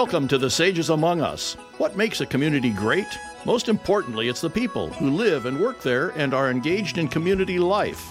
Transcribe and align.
Welcome 0.00 0.28
to 0.28 0.38
the 0.38 0.48
Sages 0.48 0.88
Among 0.88 1.20
Us. 1.20 1.58
What 1.76 1.94
makes 1.94 2.22
a 2.22 2.26
community 2.26 2.70
great? 2.70 3.06
Most 3.44 3.68
importantly, 3.68 4.30
it's 4.30 4.40
the 4.40 4.48
people 4.48 4.88
who 4.94 5.10
live 5.10 5.44
and 5.44 5.60
work 5.60 5.82
there 5.82 6.08
and 6.16 6.32
are 6.32 6.50
engaged 6.50 6.96
in 6.96 7.06
community 7.06 7.58
life. 7.58 8.02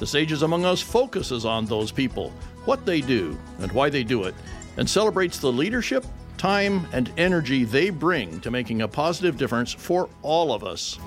The 0.00 0.08
Sages 0.08 0.42
Among 0.42 0.64
Us 0.64 0.80
focuses 0.82 1.44
on 1.44 1.64
those 1.64 1.92
people, 1.92 2.30
what 2.64 2.84
they 2.84 3.00
do, 3.00 3.38
and 3.60 3.70
why 3.70 3.88
they 3.90 4.02
do 4.02 4.24
it, 4.24 4.34
and 4.76 4.90
celebrates 4.90 5.38
the 5.38 5.52
leadership, 5.52 6.04
time, 6.36 6.84
and 6.92 7.12
energy 7.16 7.62
they 7.62 7.90
bring 7.90 8.40
to 8.40 8.50
making 8.50 8.82
a 8.82 8.88
positive 8.88 9.38
difference 9.38 9.72
for 9.72 10.08
all 10.22 10.52
of 10.52 10.64
us. 10.64 10.98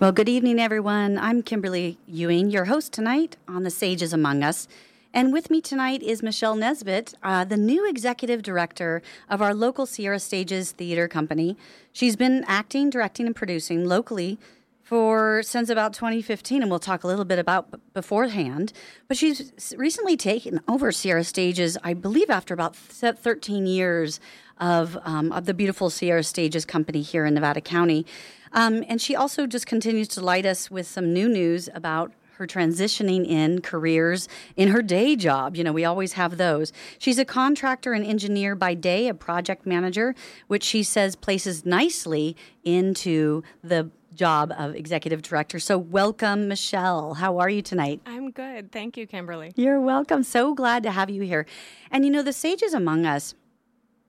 Well, 0.00 0.12
good 0.12 0.28
evening, 0.28 0.60
everyone. 0.60 1.16
I'm 1.16 1.42
Kimberly 1.42 1.98
Ewing, 2.06 2.50
your 2.50 2.66
host 2.66 2.92
tonight 2.92 3.38
on 3.48 3.62
The 3.62 3.70
Sages 3.70 4.12
Among 4.12 4.42
Us. 4.42 4.68
And 5.12 5.32
with 5.32 5.50
me 5.50 5.60
tonight 5.60 6.02
is 6.02 6.22
Michele 6.22 6.54
Nesbit, 6.54 7.14
uh, 7.22 7.44
the 7.44 7.56
new 7.56 7.88
executive 7.88 8.42
director 8.42 9.02
of 9.28 9.42
our 9.42 9.52
local 9.52 9.84
Sierra 9.84 10.20
Stages 10.20 10.70
Theater 10.70 11.08
Company. 11.08 11.56
She's 11.92 12.14
been 12.14 12.44
acting, 12.46 12.90
directing, 12.90 13.26
and 13.26 13.34
producing 13.34 13.84
locally 13.84 14.38
for 14.84 15.42
since 15.42 15.68
about 15.68 15.94
2015, 15.94 16.62
and 16.62 16.70
we'll 16.70 16.78
talk 16.78 17.02
a 17.02 17.08
little 17.08 17.24
bit 17.24 17.40
about 17.40 17.80
beforehand. 17.92 18.72
But 19.08 19.16
she's 19.16 19.74
recently 19.76 20.16
taken 20.16 20.60
over 20.68 20.92
Sierra 20.92 21.24
Stages, 21.24 21.76
I 21.82 21.92
believe, 21.94 22.30
after 22.30 22.54
about 22.54 22.76
th- 23.00 23.16
13 23.16 23.66
years 23.66 24.20
of 24.58 24.96
um, 25.04 25.32
of 25.32 25.46
the 25.46 25.54
beautiful 25.54 25.90
Sierra 25.90 26.22
Stages 26.22 26.64
Company 26.64 27.02
here 27.02 27.24
in 27.24 27.34
Nevada 27.34 27.60
County. 27.60 28.06
Um, 28.52 28.84
and 28.88 29.00
she 29.00 29.16
also 29.16 29.46
just 29.46 29.66
continues 29.66 30.08
to 30.08 30.20
light 30.20 30.46
us 30.46 30.70
with 30.70 30.86
some 30.86 31.12
new 31.12 31.28
news 31.28 31.68
about 31.74 32.12
her 32.40 32.46
transitioning 32.46 33.28
in 33.28 33.60
careers 33.60 34.26
in 34.56 34.68
her 34.68 34.82
day 34.82 35.14
job. 35.14 35.56
You 35.56 35.62
know, 35.62 35.72
we 35.72 35.84
always 35.84 36.14
have 36.14 36.38
those. 36.38 36.72
She's 36.98 37.18
a 37.18 37.24
contractor 37.24 37.92
and 37.92 38.04
engineer 38.04 38.56
by 38.56 38.74
day, 38.74 39.06
a 39.08 39.14
project 39.14 39.66
manager, 39.66 40.14
which 40.48 40.64
she 40.64 40.82
says 40.82 41.14
places 41.14 41.64
nicely 41.64 42.36
into 42.64 43.44
the 43.62 43.90
job 44.14 44.52
of 44.58 44.74
executive 44.74 45.22
director. 45.22 45.58
So, 45.60 45.78
welcome, 45.78 46.48
Michele. 46.48 47.14
How 47.14 47.38
are 47.38 47.48
you 47.48 47.62
tonight? 47.62 48.00
I'm 48.06 48.30
good. 48.30 48.72
Thank 48.72 48.96
you, 48.96 49.06
Kimberly. 49.06 49.52
You're 49.54 49.80
welcome. 49.80 50.22
So 50.22 50.54
glad 50.54 50.82
to 50.82 50.90
have 50.90 51.10
you 51.10 51.22
here. 51.22 51.46
And 51.90 52.04
you 52.04 52.10
know, 52.10 52.22
the 52.22 52.32
Sages 52.32 52.74
Among 52.74 53.06
Us 53.06 53.34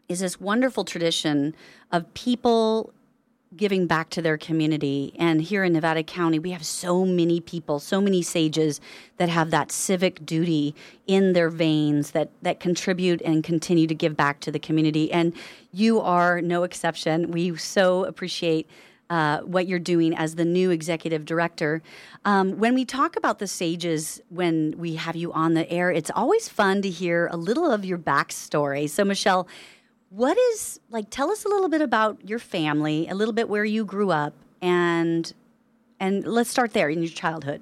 is 0.07 0.21
this 0.21 0.39
wonderful 0.39 0.85
tradition 0.85 1.53
of 1.91 2.13
people 2.13 2.93
giving 3.55 3.85
back 3.85 4.09
to 4.09 4.21
their 4.21 4.37
community. 4.37 5.13
And 5.19 5.41
here 5.41 5.63
in 5.63 5.73
Nevada 5.73 6.03
County, 6.03 6.39
we 6.39 6.51
have 6.51 6.65
so 6.65 7.05
many 7.05 7.41
people, 7.41 7.79
so 7.79 7.99
many 7.99 8.21
sages 8.21 8.79
that 9.17 9.29
have 9.29 9.51
that 9.51 9.71
civic 9.71 10.25
duty 10.25 10.73
in 11.05 11.33
their 11.33 11.49
veins 11.49 12.11
that 12.11 12.29
that 12.41 12.59
contribute 12.59 13.21
and 13.23 13.43
continue 13.43 13.87
to 13.87 13.95
give 13.95 14.15
back 14.15 14.39
to 14.41 14.51
the 14.51 14.59
community. 14.59 15.11
And 15.11 15.33
you 15.73 15.99
are 15.99 16.41
no 16.41 16.63
exception. 16.63 17.31
We 17.31 17.55
so 17.57 18.05
appreciate. 18.05 18.69
Uh, 19.09 19.41
what 19.41 19.67
you're 19.67 19.77
doing 19.77 20.15
as 20.15 20.35
the 20.35 20.45
new 20.45 20.71
executive 20.71 21.25
director. 21.25 21.81
Um, 22.23 22.57
when 22.59 22.73
we 22.73 22.85
talk 22.85 23.17
about 23.17 23.39
the 23.39 23.47
sages, 23.47 24.21
when 24.29 24.73
we 24.77 24.95
have 24.95 25.17
you 25.17 25.33
on 25.33 25.53
the 25.53 25.69
air, 25.69 25.91
it's 25.91 26.09
always 26.15 26.47
fun 26.47 26.81
to 26.83 26.89
hear 26.89 27.27
a 27.29 27.35
little 27.35 27.69
of 27.69 27.83
your 27.83 27.97
backstory. 27.97 28.89
So, 28.89 29.03
Michele, 29.03 29.49
what 30.11 30.37
is 30.37 30.79
like? 30.89 31.09
Tell 31.09 31.31
us 31.31 31.45
a 31.45 31.47
little 31.47 31.69
bit 31.69 31.81
about 31.81 32.27
your 32.27 32.39
family, 32.39 33.07
a 33.07 33.15
little 33.15 33.33
bit 33.33 33.47
where 33.47 33.63
you 33.63 33.85
grew 33.85 34.11
up, 34.11 34.33
and 34.61 35.33
and 35.99 36.25
let's 36.25 36.49
start 36.49 36.73
there 36.73 36.89
in 36.89 37.01
your 37.01 37.11
childhood. 37.11 37.61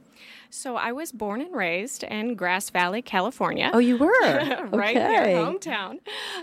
So 0.52 0.76
I 0.76 0.92
was 0.92 1.12
born 1.12 1.42
and 1.42 1.56
raised 1.56 2.02
in 2.02 2.34
Grass 2.34 2.72
Valley, 2.72 3.04
California. 3.04 3.70
Oh, 3.72 3.78
you 3.78 3.98
were 3.98 4.10
right 4.72 4.98
okay. 4.98 5.32
here, 5.32 5.38
hometown. 5.38 6.00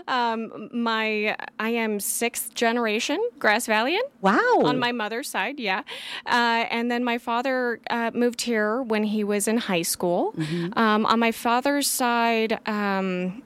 Um, 0.07 0.69
my 0.71 1.35
I 1.59 1.69
am 1.71 1.99
sixth 1.99 2.53
generation 2.53 3.19
Grass 3.37 3.65
Valleyan. 3.65 4.03
Wow. 4.21 4.61
On 4.63 4.79
my 4.79 4.93
mother's 4.93 5.29
side, 5.29 5.59
yeah. 5.59 5.83
Uh, 6.25 6.65
and 6.71 6.89
then 6.89 7.03
my 7.03 7.17
father 7.17 7.81
uh, 7.89 8.11
moved 8.13 8.41
here 8.41 8.81
when 8.81 9.03
he 9.03 9.25
was 9.25 9.45
in 9.45 9.57
high 9.57 9.81
school. 9.81 10.31
Mm-hmm. 10.37 10.79
Um, 10.79 11.05
on 11.05 11.19
my 11.19 11.33
father's 11.33 11.89
side. 11.89 12.59
Um, 12.65 13.43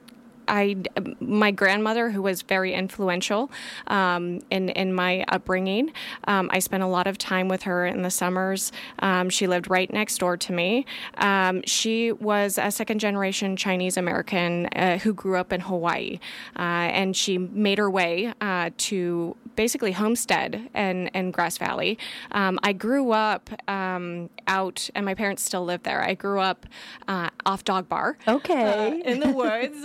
I, 0.48 0.76
my 1.20 1.50
grandmother, 1.50 2.10
who 2.10 2.22
was 2.22 2.42
very 2.42 2.72
influential 2.74 3.50
um, 3.86 4.40
in 4.50 4.68
in 4.70 4.92
my 4.94 5.24
upbringing, 5.28 5.92
um, 6.24 6.50
I 6.52 6.58
spent 6.58 6.82
a 6.82 6.86
lot 6.86 7.06
of 7.06 7.18
time 7.18 7.48
with 7.48 7.62
her 7.62 7.86
in 7.86 8.02
the 8.02 8.10
summers. 8.10 8.72
Um, 8.98 9.30
she 9.30 9.46
lived 9.46 9.70
right 9.70 9.92
next 9.92 10.18
door 10.18 10.36
to 10.36 10.52
me. 10.52 10.86
Um, 11.18 11.62
she 11.64 12.12
was 12.12 12.58
a 12.58 12.70
second 12.70 12.98
generation 12.98 13.56
Chinese 13.56 13.96
American 13.96 14.66
uh, 14.66 14.98
who 14.98 15.12
grew 15.14 15.36
up 15.36 15.52
in 15.52 15.60
Hawaii, 15.60 16.18
uh, 16.56 16.62
and 16.62 17.16
she 17.16 17.38
made 17.38 17.78
her 17.78 17.90
way 17.90 18.32
uh, 18.40 18.70
to 18.78 19.36
basically 19.56 19.92
homestead 19.92 20.68
and 20.74 21.10
and 21.14 21.32
Grass 21.32 21.58
Valley. 21.58 21.98
Um, 22.32 22.58
I 22.62 22.72
grew 22.72 23.12
up 23.12 23.50
um, 23.68 24.30
out, 24.46 24.88
and 24.94 25.04
my 25.04 25.14
parents 25.14 25.42
still 25.42 25.64
live 25.64 25.82
there. 25.82 26.02
I 26.02 26.14
grew 26.14 26.40
up 26.40 26.66
uh, 27.08 27.30
off 27.46 27.64
Dog 27.64 27.88
Bar, 27.88 28.16
Okay. 28.26 28.62
uh, 29.04 29.10
in 29.10 29.20
the 29.20 29.30
woods. 29.42 29.84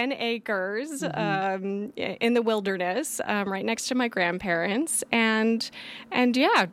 Uh, 0.00 0.06
10 0.08 0.12
acres 0.12 1.02
um, 1.14 1.92
in 1.96 2.34
the 2.34 2.42
wilderness 2.42 3.20
um, 3.24 3.52
right 3.52 3.64
next 3.64 3.88
to 3.88 3.94
my 3.94 4.08
grandparents 4.08 5.04
and 5.12 5.70
and 6.10 6.36
yeah 6.36 6.66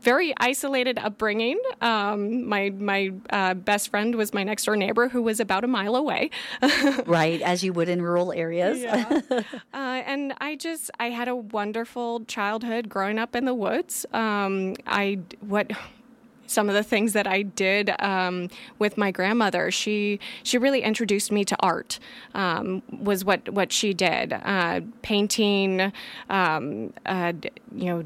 very 0.00 0.34
isolated 0.38 0.98
upbringing 0.98 1.58
um, 1.80 2.46
my 2.46 2.70
my 2.70 3.10
uh, 3.30 3.54
best 3.54 3.88
friend 3.88 4.16
was 4.16 4.34
my 4.34 4.42
next 4.42 4.64
door 4.64 4.76
neighbor 4.76 5.08
who 5.08 5.22
was 5.22 5.40
about 5.40 5.64
a 5.64 5.68
mile 5.68 5.96
away 5.96 6.30
right, 7.06 7.40
as 7.42 7.62
you 7.62 7.72
would 7.72 7.88
in 7.88 8.02
rural 8.02 8.32
areas. 8.32 8.80
yeah. 8.80 9.20
uh, 9.30 9.42
and 9.72 10.34
I 10.40 10.56
just 10.56 10.90
I 10.98 11.10
had 11.10 11.28
a 11.28 11.36
wonderful 11.36 12.24
childhood 12.26 12.88
growing 12.88 13.18
up 13.18 13.34
in 13.34 13.44
the 13.44 13.54
woods. 13.54 14.06
Um, 14.12 14.74
I 14.86 15.20
what 15.40 15.70
some 16.54 16.68
of 16.68 16.74
the 16.74 16.82
things 16.82 17.12
that 17.12 17.26
I 17.26 17.42
did 17.42 17.90
um, 18.00 18.48
with 18.78 18.96
my 18.96 19.10
grandmother. 19.10 19.70
She 19.70 20.20
she 20.42 20.56
really 20.56 20.82
introduced 20.82 21.30
me 21.32 21.44
to 21.44 21.56
art. 21.60 21.98
Um, 22.34 22.82
was 22.90 23.24
what 23.24 23.48
what 23.50 23.72
she 23.72 23.92
did. 23.92 24.32
Uh, 24.32 24.80
painting. 25.02 25.92
Um, 26.30 26.92
uh, 27.04 27.32
you 27.74 27.86
know. 27.86 28.02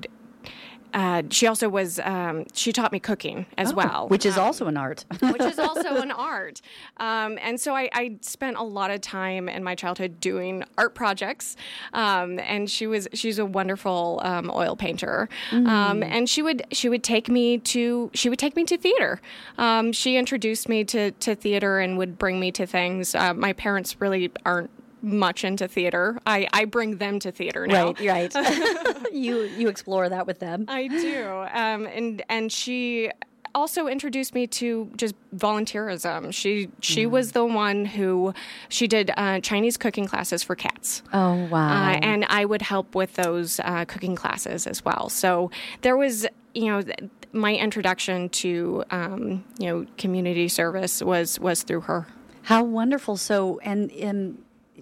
Uh, 0.95 1.23
she 1.31 1.47
also 1.47 1.69
was. 1.69 1.99
Um, 2.01 2.45
she 2.53 2.73
taught 2.73 2.93
me 2.93 2.99
cooking 3.01 3.47
as 3.57 3.75
well, 3.75 4.05
Oh, 4.05 4.07
Which 4.07 4.25
is 4.27 4.37
also 4.39 4.67
an 4.67 4.77
art. 4.77 5.05
which 5.21 5.43
is 5.43 5.59
also 5.59 5.97
an 5.97 6.11
art. 6.13 6.61
Um, 6.99 7.39
and 7.43 7.61
so 7.61 7.75
I, 7.75 7.89
I 7.93 8.17
spent 8.21 8.57
a 8.57 8.63
lot 8.63 8.91
of 8.91 9.01
time 9.01 9.49
in 9.49 9.63
my 9.63 9.75
childhood 9.75 10.21
doing 10.21 10.65
art 10.77 10.95
projects. 10.95 11.57
Um, 11.93 12.39
and 12.41 12.71
she 12.71 12.87
was 12.87 13.07
she's 13.15 13.39
a 13.39 13.47
wonderful 13.47 14.21
um, 14.25 14.51
oil 14.55 14.77
painter. 14.77 15.29
Um, 15.53 16.03
and 16.03 16.29
she 16.29 16.43
would 16.43 16.63
she 16.73 16.89
would 16.89 17.03
take 17.05 17.29
me 17.29 17.59
to 17.59 18.11
she 18.15 18.29
would 18.29 18.39
take 18.39 18.57
me 18.57 18.65
to 18.65 18.77
theater. 18.79 19.21
Um, 19.59 19.93
she 19.93 20.17
introduced 20.17 20.69
me 20.69 20.85
to 20.85 21.11
to 21.13 21.35
theater 21.35 21.79
and 21.79 21.99
would 21.99 22.19
bring 22.19 22.41
me 22.41 22.51
to 22.53 22.67
things. 22.67 23.15
Uh, 23.15 23.35
my 23.35 23.53
parents 23.53 24.01
really 24.01 24.31
aren't 24.45 24.71
much 25.03 25.45
into 25.45 25.69
theater. 25.69 26.19
I, 26.27 26.49
I 26.53 26.65
bring 26.65 26.97
them 26.97 27.19
to 27.21 27.31
theater 27.33 27.67
now. 27.67 27.95
right, 28.01 28.35
right. 28.35 29.07
you 29.13 29.43
you 29.43 29.69
explore 29.69 30.09
that 30.09 30.27
with 30.27 30.39
them. 30.41 30.65
I 30.69 30.89
do. 30.89 31.27
Um, 31.53 31.87
and 31.87 32.23
and 32.29 32.51
she 32.53 33.11
also 33.55 33.87
introduced 33.89 34.35
me 34.35 34.47
to 34.47 34.91
just 34.97 35.15
volunteerism. 35.35 36.33
She 36.33 36.69
she 36.81 37.07
Mm. 37.07 37.11
was 37.11 37.33
the 37.33 37.45
one 37.45 37.85
who 37.85 38.35
she 38.69 38.87
did 38.87 39.11
uh, 39.17 39.41
Chinese 39.41 39.77
cooking 39.77 40.07
classes 40.07 40.43
for 40.43 40.55
cats. 40.55 41.03
Oh 41.13 41.47
wow. 41.51 41.69
Uh, 41.93 41.99
and 42.03 42.25
I 42.29 42.45
would 42.45 42.63
help 42.63 42.95
with 42.95 43.15
those 43.15 43.61
uh, 43.61 43.85
cooking 43.87 44.15
classes 44.17 44.67
as 44.67 44.85
well. 44.85 45.09
So 45.09 45.51
there 45.83 45.97
was, 45.97 46.27
you 46.55 46.67
know, 46.67 46.83
th- 46.83 46.99
my 47.33 47.55
introduction 47.55 48.29
to, 48.31 48.85
um, 48.91 49.45
you 49.59 49.67
know, 49.67 49.87
community 49.97 50.49
service 50.49 51.03
was 51.03 51.39
was 51.41 51.63
through 51.63 51.83
her. 51.83 52.07
How 52.43 52.63
wonderful. 52.65 53.17
So, 53.17 53.61
and 53.63 53.91
in 53.91 54.39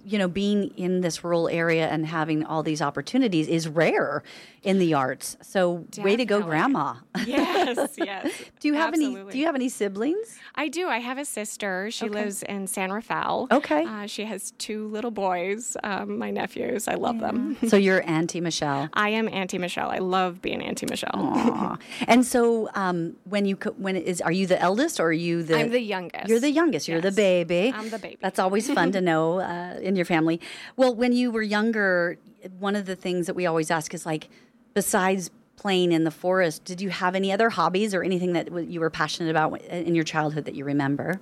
you 0.06 0.18
know, 0.18 0.28
being 0.28 0.68
in 0.76 1.00
this 1.00 1.24
rural 1.24 1.48
area 1.48 1.88
and 1.88 2.06
having 2.06 2.44
all 2.44 2.62
these 2.62 2.80
opportunities 2.80 3.48
is 3.48 3.66
rare 3.66 4.22
in 4.62 4.78
the 4.78 4.94
arts. 4.94 5.36
So, 5.42 5.84
way 5.98 6.14
to 6.14 6.24
go, 6.24 6.42
Grandma. 6.42 6.94
Yes, 7.26 7.94
yes. 7.98 8.32
do 8.60 8.68
you 8.68 8.74
have 8.74 8.94
any? 8.94 9.14
Do 9.14 9.36
you 9.36 9.46
have 9.46 9.56
any 9.56 9.68
siblings? 9.68 10.38
I 10.54 10.68
do. 10.68 10.86
I 10.86 10.98
have 10.98 11.18
a 11.18 11.24
sister. 11.24 11.90
She 11.90 12.08
lives 12.08 12.44
in 12.44 12.68
San 12.68 12.92
Rafael. 12.92 13.48
Okay. 13.50 13.84
Uh, 13.84 14.06
she 14.06 14.24
has 14.24 14.52
two 14.58 14.86
little 14.88 15.10
boys, 15.10 15.76
um, 15.82 16.18
my 16.18 16.30
nephews. 16.30 16.86
I 16.86 16.94
love 16.94 17.18
them. 17.18 17.56
so 17.68 17.76
you're 17.76 18.08
Auntie 18.08 18.40
Michele. 18.40 18.88
I 18.92 19.08
am 19.08 19.28
Auntie 19.28 19.58
Michele. 19.58 19.90
I 19.90 19.98
love 19.98 20.40
being 20.40 20.62
Auntie 20.62 20.86
Michele. 20.88 21.78
And 22.06 22.24
so, 22.24 22.70
um, 22.74 23.16
when 23.24 23.44
you 23.44 23.56
when 23.76 23.96
is, 23.96 24.20
are 24.20 24.32
you 24.32 24.46
the 24.46 24.60
eldest 24.60 25.00
or 25.00 25.08
are 25.08 25.12
you 25.12 25.42
the? 25.42 25.58
I'm 25.58 25.70
the 25.70 25.80
youngest. 25.80 26.28
You're 26.28 26.40
the 26.40 26.50
youngest. 26.50 26.86
You're 26.86 27.00
the 27.00 27.10
baby. 27.10 27.72
I'm 27.74 27.90
the 27.90 27.98
baby. 27.98 28.18
That's 28.20 28.38
always 28.38 28.70
fun 28.72 28.92
to 28.92 29.00
know 29.10 29.40
uh, 29.40 29.78
in 29.82 29.95
your 29.96 30.06
family. 30.06 30.40
Well, 30.76 30.94
when 30.94 31.12
you 31.12 31.30
were 31.30 31.42
younger, 31.42 32.18
one 32.58 32.76
of 32.76 32.86
the 32.86 32.96
things 32.96 33.26
that 33.26 33.34
we 33.34 33.46
always 33.46 33.70
ask 33.70 33.94
is 33.94 34.06
like, 34.06 34.28
besides 34.74 35.30
playing 35.56 35.92
in 35.92 36.04
the 36.04 36.10
forest, 36.10 36.64
did 36.64 36.80
you 36.80 36.90
have 36.90 37.14
any 37.14 37.32
other 37.32 37.50
hobbies 37.50 37.94
or 37.94 38.02
anything 38.02 38.32
that 38.34 38.52
you 38.68 38.80
were 38.80 38.90
passionate 38.90 39.30
about 39.30 39.60
in 39.62 39.94
your 39.94 40.04
childhood 40.04 40.44
that 40.44 40.54
you 40.54 40.64
remember? 40.64 41.20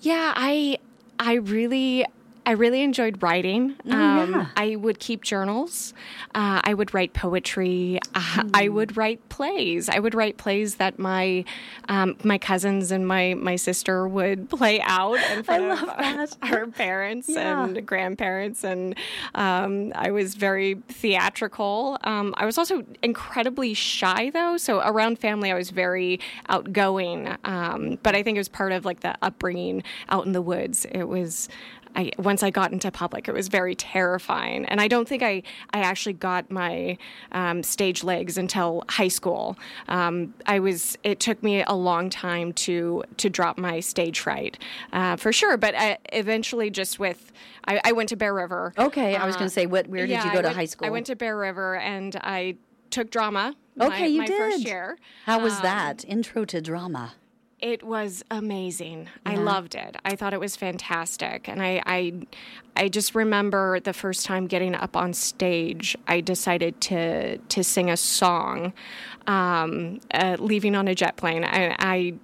Yeah, 0.00 0.32
I 0.36 0.78
I 1.18 1.34
really 1.34 2.04
I 2.48 2.52
really 2.52 2.80
enjoyed 2.80 3.22
writing. 3.22 3.74
Oh, 3.86 3.92
um, 3.92 4.30
yeah. 4.32 4.46
I 4.56 4.76
would 4.76 4.98
keep 4.98 5.22
journals. 5.22 5.92
Uh, 6.34 6.62
I 6.64 6.72
would 6.72 6.94
write 6.94 7.12
poetry. 7.12 7.98
Uh, 8.14 8.20
Hmm. 8.20 8.48
I 8.54 8.68
would 8.68 8.96
write 8.96 9.28
plays. 9.28 9.88
I 9.90 9.98
would 9.98 10.14
write 10.14 10.38
plays 10.38 10.76
that 10.76 10.98
my 10.98 11.44
um, 11.90 12.16
my 12.24 12.38
cousins 12.38 12.90
and 12.90 13.06
my 13.06 13.34
my 13.34 13.56
sister 13.56 14.08
would 14.08 14.48
play 14.58 14.80
out 14.80 15.18
in 15.32 15.42
front 15.42 15.64
love 15.68 15.82
of 15.82 15.96
that. 15.98 16.36
our 16.40 16.66
parents 16.68 17.28
Yeah. 17.28 17.64
and 17.64 17.86
grandparents. 17.86 18.64
And 18.64 18.94
um, 19.34 19.92
I 19.94 20.10
was 20.10 20.34
very 20.34 20.76
theatrical. 20.88 21.98
Um, 22.04 22.32
I 22.38 22.46
was 22.46 22.56
also 22.56 22.82
incredibly 23.02 23.74
shy, 23.74 24.30
though. 24.30 24.56
So 24.56 24.80
around 24.80 25.18
family, 25.18 25.50
I 25.52 25.54
was 25.54 25.68
very 25.70 26.18
outgoing. 26.48 27.28
Um, 27.44 27.98
but 28.02 28.14
I 28.14 28.22
think 28.22 28.36
it 28.36 28.40
was 28.40 28.48
part 28.48 28.72
of 28.72 28.84
like 28.86 29.00
the 29.00 29.14
upbringing 29.20 29.82
out 30.08 30.24
in 30.24 30.32
the 30.32 30.42
woods. 30.42 30.86
It 30.90 31.04
was. 31.04 31.48
I, 31.98 32.12
once 32.16 32.44
I 32.44 32.50
got 32.50 32.72
into 32.72 32.90
public, 32.92 33.26
it 33.26 33.32
was 33.34 33.48
very 33.48 33.74
terrifying, 33.74 34.64
and 34.66 34.80
I 34.80 34.86
don't 34.86 35.08
think 35.08 35.22
I, 35.22 35.42
I 35.74 35.80
actually 35.80 36.12
got 36.12 36.48
my 36.48 36.96
um, 37.32 37.64
stage 37.64 38.04
legs 38.04 38.38
until 38.38 38.84
high 38.88 39.08
school. 39.08 39.58
Um, 39.88 40.32
I 40.46 40.60
was 40.60 40.96
it 41.02 41.18
took 41.18 41.42
me 41.42 41.64
a 41.66 41.74
long 41.74 42.08
time 42.08 42.52
to 42.52 43.02
to 43.16 43.28
drop 43.28 43.58
my 43.58 43.80
stage 43.80 44.20
fright, 44.20 44.58
uh, 44.92 45.16
for 45.16 45.32
sure. 45.32 45.56
But 45.56 45.74
I, 45.74 45.98
eventually, 46.12 46.70
just 46.70 47.00
with 47.00 47.32
I, 47.66 47.80
I 47.84 47.92
went 47.92 48.10
to 48.10 48.16
Bear 48.16 48.32
River. 48.32 48.72
Okay, 48.78 49.16
I 49.16 49.26
was 49.26 49.34
going 49.34 49.48
to 49.48 49.54
say, 49.54 49.66
what? 49.66 49.88
Where 49.88 50.06
did 50.06 50.12
Yeah, 50.12 50.24
you 50.26 50.32
go 50.32 50.38
I 50.38 50.42
to 50.42 50.46
went- 50.48 50.56
high 50.56 50.64
school? 50.66 50.86
I 50.86 50.90
went 50.90 51.06
to 51.06 51.16
Bear 51.16 51.36
River, 51.36 51.76
and 51.76 52.14
I 52.22 52.54
took 52.90 53.10
drama. 53.10 53.56
Okay, 53.80 54.00
my, 54.02 54.06
you 54.06 54.18
my 54.20 54.26
first 54.28 54.58
did. 54.58 54.66
year. 54.68 54.98
How 55.26 55.40
was 55.40 55.54
Um, 55.56 55.62
that? 55.62 56.04
Intro 56.06 56.44
to 56.44 56.60
drama. 56.60 57.14
It 57.60 57.82
was 57.82 58.24
amazing. 58.30 59.08
I 59.26 59.34
loved 59.36 59.74
it. 59.74 59.96
I 60.04 60.14
thought 60.14 60.32
it 60.32 60.40
was 60.40 60.54
fantastic, 60.54 61.48
and 61.48 61.60
I, 61.60 61.82
I, 61.86 62.26
I 62.76 62.88
just 62.88 63.14
remember 63.14 63.80
the 63.80 63.92
first 63.92 64.24
time 64.26 64.46
getting 64.46 64.74
up 64.74 64.96
on 64.96 65.12
stage. 65.12 65.96
I 66.06 66.20
decided 66.20 66.80
to 66.82 67.38
to 67.38 67.64
sing 67.64 67.90
a 67.90 67.96
song, 67.96 68.72
um, 69.26 70.00
uh, 70.12 70.36
leaving 70.38 70.76
on 70.76 70.86
a 70.86 70.94
jet 70.94 71.16
plane. 71.16 71.44
I, 71.44 71.74
I, 71.78 72.14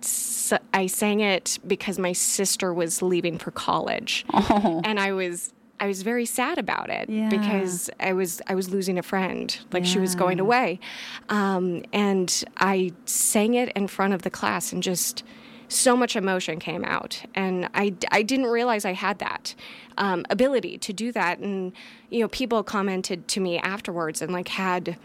I 0.73 0.87
sang 0.87 1.21
it 1.21 1.59
because 1.67 1.99
my 1.99 2.13
sister 2.13 2.73
was 2.73 3.03
leaving 3.03 3.39
for 3.39 3.51
college, 3.51 4.25
and 4.33 5.01
I 5.01 5.13
was. 5.13 5.53
I 5.85 5.87
was 5.87 6.01
very 6.03 6.25
sad 6.25 6.57
about 6.57 6.89
it 6.89 7.11
Yeah. 7.11 7.29
because 7.29 7.91
I 8.01 8.15
was 8.15 8.41
I 8.47 8.55
was 8.55 8.71
losing 8.71 8.97
a 8.99 9.03
friend, 9.03 9.47
like 9.71 9.85
she 9.85 9.99
was 9.99 10.15
going 10.15 10.41
away, 10.41 10.81
um, 11.29 11.83
and 11.93 12.29
I 12.57 12.93
sang 13.05 13.53
it 13.53 13.69
in 13.77 13.87
front 13.89 14.15
of 14.15 14.23
the 14.23 14.31
class, 14.31 14.73
and 14.73 14.83
just 14.83 15.23
so 15.69 15.95
much 15.97 16.17
emotion 16.17 16.59
came 16.59 16.85
out, 16.85 17.23
and 17.35 17.69
I, 17.75 17.95
I 18.11 18.23
didn't 18.23 18.47
realize 18.47 18.85
I 18.85 18.93
had 18.93 19.19
that 19.19 19.55
um, 19.99 20.25
ability 20.31 20.79
to 20.79 20.93
do 20.93 21.13
that, 21.13 21.39
and 21.39 21.73
you 22.11 22.21
know 22.21 22.29
people 22.29 22.63
commented 22.63 23.29
to 23.29 23.41
me 23.41 23.59
afterwards 23.59 24.23
and 24.23 24.33
like 24.33 24.49
had 24.49 24.97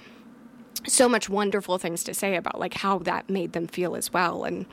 so 0.87 1.09
much 1.09 1.27
wonderful 1.29 1.77
things 1.77 2.03
to 2.05 2.13
say 2.13 2.35
about 2.37 2.57
like 2.57 2.75
how 2.75 2.99
that 2.99 3.29
made 3.29 3.51
them 3.51 3.67
feel 3.67 3.95
as 3.97 4.13
well, 4.13 4.45
and 4.45 4.65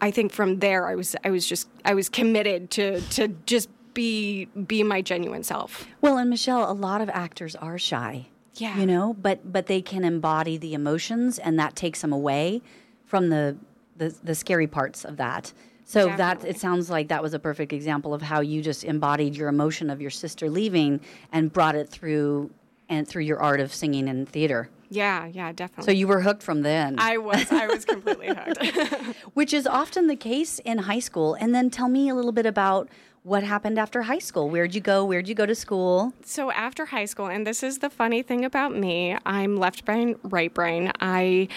I 0.00 0.12
think 0.12 0.30
from 0.32 0.60
there 0.60 0.86
I 0.86 0.94
was 0.94 1.16
I 1.24 1.30
was 1.30 1.48
just 1.48 1.68
I 1.84 1.94
was 1.94 2.08
committed 2.08 2.70
to 2.72 3.00
to 3.16 3.28
just 3.46 3.68
be 3.94 4.46
be 4.46 4.82
my 4.82 5.02
genuine 5.02 5.42
self. 5.42 5.86
Well, 6.00 6.18
and 6.18 6.30
Michele, 6.30 6.70
a 6.70 6.72
lot 6.72 7.00
of 7.00 7.08
actors 7.10 7.54
are 7.56 7.78
shy. 7.78 8.26
Yeah. 8.54 8.78
You 8.78 8.86
know, 8.86 9.14
but 9.14 9.52
but 9.52 9.66
they 9.66 9.80
can 9.80 10.04
embody 10.04 10.56
the 10.56 10.74
emotions, 10.74 11.38
and 11.38 11.58
that 11.58 11.76
takes 11.76 12.00
them 12.00 12.12
away 12.12 12.62
from 13.04 13.30
the 13.30 13.56
the, 13.96 14.14
the 14.22 14.34
scary 14.34 14.66
parts 14.66 15.04
of 15.04 15.16
that. 15.18 15.52
So 15.84 16.06
that 16.06 16.44
it 16.44 16.58
sounds 16.58 16.88
like 16.88 17.08
that 17.08 17.22
was 17.22 17.34
a 17.34 17.38
perfect 17.38 17.72
example 17.72 18.14
of 18.14 18.22
how 18.22 18.40
you 18.40 18.62
just 18.62 18.84
embodied 18.84 19.36
your 19.36 19.48
emotion 19.48 19.90
of 19.90 20.00
your 20.00 20.10
sister 20.10 20.48
leaving 20.48 21.00
and 21.32 21.52
brought 21.52 21.74
it 21.74 21.88
through 21.88 22.50
and 22.88 23.06
through 23.06 23.24
your 23.24 23.40
art 23.40 23.60
of 23.60 23.74
singing 23.74 24.08
and 24.08 24.28
theater. 24.28 24.70
Yeah, 24.90 25.26
yeah, 25.26 25.52
definitely. 25.52 25.84
So 25.84 25.90
you 25.90 26.06
were 26.06 26.20
hooked 26.20 26.42
from 26.42 26.62
then. 26.62 26.96
I 26.98 27.16
was 27.16 27.50
I 27.50 27.66
was 27.66 27.84
completely 27.94 28.28
hooked. 28.28 29.16
which 29.34 29.52
is 29.52 29.66
often 29.66 30.06
the 30.06 30.16
case 30.16 30.58
in 30.60 30.78
high 30.78 30.98
school. 30.98 31.34
And 31.34 31.54
then 31.54 31.70
tell 31.70 31.88
me 31.88 32.08
a 32.08 32.14
little 32.14 32.32
bit 32.32 32.46
about 32.46 32.88
what 33.24 33.44
happened 33.44 33.78
after 33.78 34.02
high 34.02 34.18
school. 34.18 34.50
Where'd 34.50 34.74
you 34.74 34.80
go? 34.80 35.04
Where'd 35.04 35.28
you 35.28 35.34
go 35.34 35.46
to 35.46 35.54
school? 35.54 36.12
So 36.24 36.50
after 36.50 36.86
high 36.86 37.04
school, 37.04 37.26
and 37.26 37.46
this 37.46 37.62
is 37.62 37.78
the 37.78 37.88
funny 37.90 38.22
thing 38.22 38.44
about 38.44 38.76
me, 38.76 39.16
I'm 39.24 39.56
left 39.56 39.84
brain, 39.84 40.16
right 40.24 40.52
brain. 40.52 40.90
I 41.00 41.48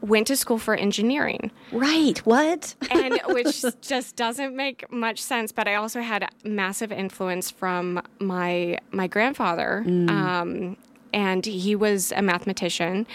went 0.00 0.26
to 0.26 0.36
school 0.36 0.58
for 0.58 0.74
engineering, 0.74 1.52
Right. 1.70 2.18
What? 2.26 2.74
and 2.90 3.20
which 3.28 3.64
just 3.80 4.16
doesn't 4.16 4.56
make 4.56 4.90
much 4.90 5.20
sense. 5.22 5.52
But 5.52 5.68
I 5.68 5.76
also 5.76 6.00
had 6.00 6.28
massive 6.44 6.90
influence 6.90 7.50
from 7.50 8.02
my 8.18 8.78
my 8.90 9.06
grandfather. 9.06 9.84
Um, 9.86 10.76
and 11.12 11.44
he 11.44 11.76
was 11.76 12.10
a 12.16 12.22
mathematician, 12.22 13.06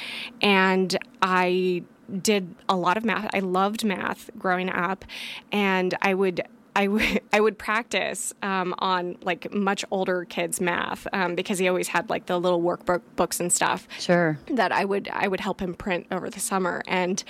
and 0.41 0.97
I 1.21 1.83
did 2.21 2.55
a 2.69 2.75
lot 2.75 2.95
of 2.95 3.03
math. 3.03 3.29
I 3.33 3.39
loved 3.39 3.83
math 3.83 4.29
growing 4.37 4.69
up, 4.69 5.03
and 5.51 5.93
I 6.01 6.13
would 6.13 6.41
I 6.77 6.87
would 6.87 7.21
I 7.33 7.39
would 7.41 7.57
practice 7.57 8.33
um, 8.43 8.73
on 8.79 9.17
like 9.21 9.51
much 9.53 9.83
older 9.91 10.25
kids' 10.25 10.61
math 10.61 11.07
um, 11.11 11.35
because 11.35 11.57
he 11.59 11.67
always 11.67 11.87
had 11.89 12.09
like 12.09 12.27
the 12.27 12.39
little 12.39 12.61
workbook 12.61 13.01
books 13.15 13.39
and 13.39 13.51
stuff 13.51 13.87
Sure. 13.99 14.37
that 14.51 14.71
I 14.71 14.85
would 14.85 15.09
I 15.11 15.27
would 15.27 15.39
help 15.41 15.59
him 15.61 15.73
print 15.73 16.05
over 16.11 16.29
the 16.29 16.39
summer, 16.39 16.83
and 16.87 17.23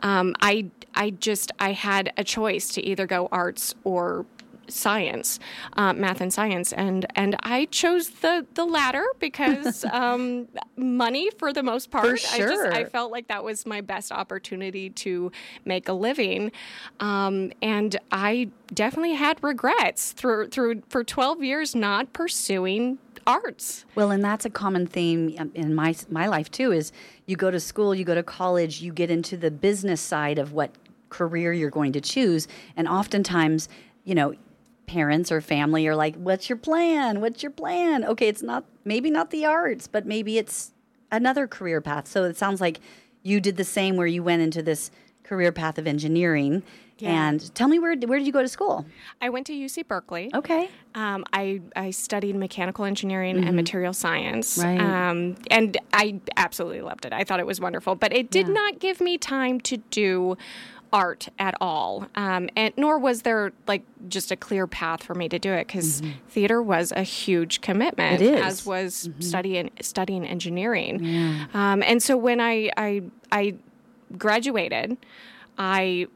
um, 0.00 0.34
I 0.40 0.70
I 0.94 1.10
just 1.10 1.52
I 1.60 1.72
had 1.72 2.12
a 2.16 2.24
choice 2.24 2.68
to 2.74 2.84
either 2.84 3.06
go 3.06 3.28
arts 3.30 3.74
or 3.84 4.26
science, 4.68 5.38
uh, 5.74 5.92
math 5.92 6.20
and 6.20 6.32
science, 6.32 6.72
and 6.72 7.06
and 7.14 7.36
I 7.42 7.66
chose 7.66 8.10
the 8.10 8.46
the 8.54 8.64
latter 8.64 9.06
because 9.18 9.84
um, 9.92 10.48
money 10.76 11.30
for 11.38 11.52
the 11.52 11.62
most 11.62 11.90
part. 11.90 12.06
I 12.06 12.12
just 12.12 12.36
sure. 12.36 12.72
I 12.72 12.84
felt 12.84 13.10
like 13.10 13.28
that 13.28 13.44
was 13.44 13.66
my 13.66 13.80
best 13.80 14.12
opportunity 14.12 14.90
to 14.90 15.32
make 15.64 15.88
a 15.88 15.92
living, 15.92 16.52
um, 17.00 17.52
and 17.62 17.96
I 18.12 18.50
definitely 18.72 19.14
had 19.14 19.42
regrets 19.42 20.12
through 20.12 20.48
through 20.48 20.82
for 20.88 21.04
twelve 21.04 21.42
years 21.42 21.74
not 21.74 22.12
pursuing 22.12 22.98
arts. 23.28 23.84
Well, 23.94 24.10
and 24.10 24.24
that's 24.24 24.44
a 24.44 24.50
common 24.50 24.86
theme 24.86 25.50
in 25.54 25.74
my 25.74 25.94
my 26.10 26.26
life 26.26 26.50
too. 26.50 26.72
Is 26.72 26.90
you 27.26 27.36
go 27.36 27.50
to 27.50 27.60
school, 27.60 27.94
you 27.94 28.04
go 28.04 28.14
to 28.14 28.22
college, 28.22 28.80
you 28.80 28.92
get 28.92 29.10
into 29.10 29.36
the 29.36 29.50
business 29.50 30.00
side 30.00 30.38
of 30.38 30.52
what 30.52 30.72
career 31.10 31.52
you're 31.52 31.70
going 31.70 31.92
to 31.92 32.00
choose, 32.00 32.48
and 32.76 32.88
oftentimes, 32.88 33.68
you 34.04 34.14
know, 34.14 34.34
parents 34.88 35.30
or 35.30 35.40
family 35.40 35.86
are 35.86 35.94
like, 35.94 36.16
"What's 36.16 36.48
your 36.48 36.58
plan? 36.58 37.20
What's 37.20 37.42
your 37.42 37.52
plan?" 37.52 38.04
Okay, 38.04 38.26
it's 38.28 38.42
not 38.42 38.64
maybe 38.84 39.10
not 39.10 39.30
the 39.30 39.46
arts, 39.46 39.86
but 39.86 40.06
maybe 40.06 40.38
it's 40.38 40.72
another 41.12 41.46
career 41.46 41.80
path. 41.80 42.08
So 42.08 42.24
it 42.24 42.36
sounds 42.36 42.60
like 42.60 42.80
you 43.22 43.40
did 43.40 43.56
the 43.56 43.64
same, 43.64 43.96
where 43.96 44.06
you 44.06 44.22
went 44.22 44.42
into 44.42 44.62
this 44.62 44.90
career 45.22 45.52
path 45.52 45.78
of 45.78 45.86
engineering. 45.86 46.62
Yeah. 46.98 47.28
And 47.28 47.54
tell 47.54 47.68
me 47.68 47.78
where 47.78 47.94
where 47.94 48.18
did 48.18 48.26
you 48.26 48.32
go 48.32 48.42
to 48.42 48.48
school? 48.48 48.84
I 49.20 49.28
went 49.28 49.46
to 49.46 49.52
UC 49.52 49.86
Berkeley. 49.86 50.30
Okay. 50.34 50.68
Um, 50.96 51.24
I, 51.32 51.60
I 51.76 51.90
studied 51.92 52.34
mechanical 52.34 52.84
engineering 52.84 53.44
and 53.44 53.54
material 53.54 53.92
science. 53.92 54.58
Right. 54.58 54.80
Um, 54.80 55.36
and 55.48 55.76
I 55.92 56.20
absolutely 56.36 56.80
loved 56.80 57.04
it. 57.04 57.12
I 57.12 57.22
thought 57.22 57.38
it 57.38 57.46
was 57.46 57.60
wonderful. 57.60 57.94
But 57.94 58.12
it 58.12 58.30
did 58.30 58.48
not 58.48 58.80
give 58.80 59.00
me 59.00 59.16
time 59.16 59.60
to 59.60 59.76
do 59.76 60.36
art 60.92 61.28
at 61.38 61.54
all. 61.60 62.06
Um, 62.14 62.48
and 62.56 62.72
nor 62.76 62.98
was 62.98 63.22
there 63.22 63.52
like 63.66 63.82
just 64.08 64.30
a 64.32 64.36
clear 64.36 64.66
path 64.66 65.02
for 65.02 65.14
me 65.14 65.28
to 65.28 65.38
do 65.38 65.52
it 65.52 65.66
because 65.66 66.02
theater 66.28 66.62
was 66.62 66.92
a 66.92 67.02
huge 67.02 67.60
commitment, 67.60 68.22
It 68.22 68.34
is. 68.34 68.40
as 68.40 68.66
was 68.66 69.10
studying 69.20 69.70
studying 69.80 70.24
engineering. 70.24 71.46
Um, 71.54 71.82
and 71.82 72.02
so 72.02 72.16
when 72.16 72.40
I, 72.40 72.70
I 72.76 73.02
I 73.30 73.54
graduated, 74.16 74.96
I 75.58 76.06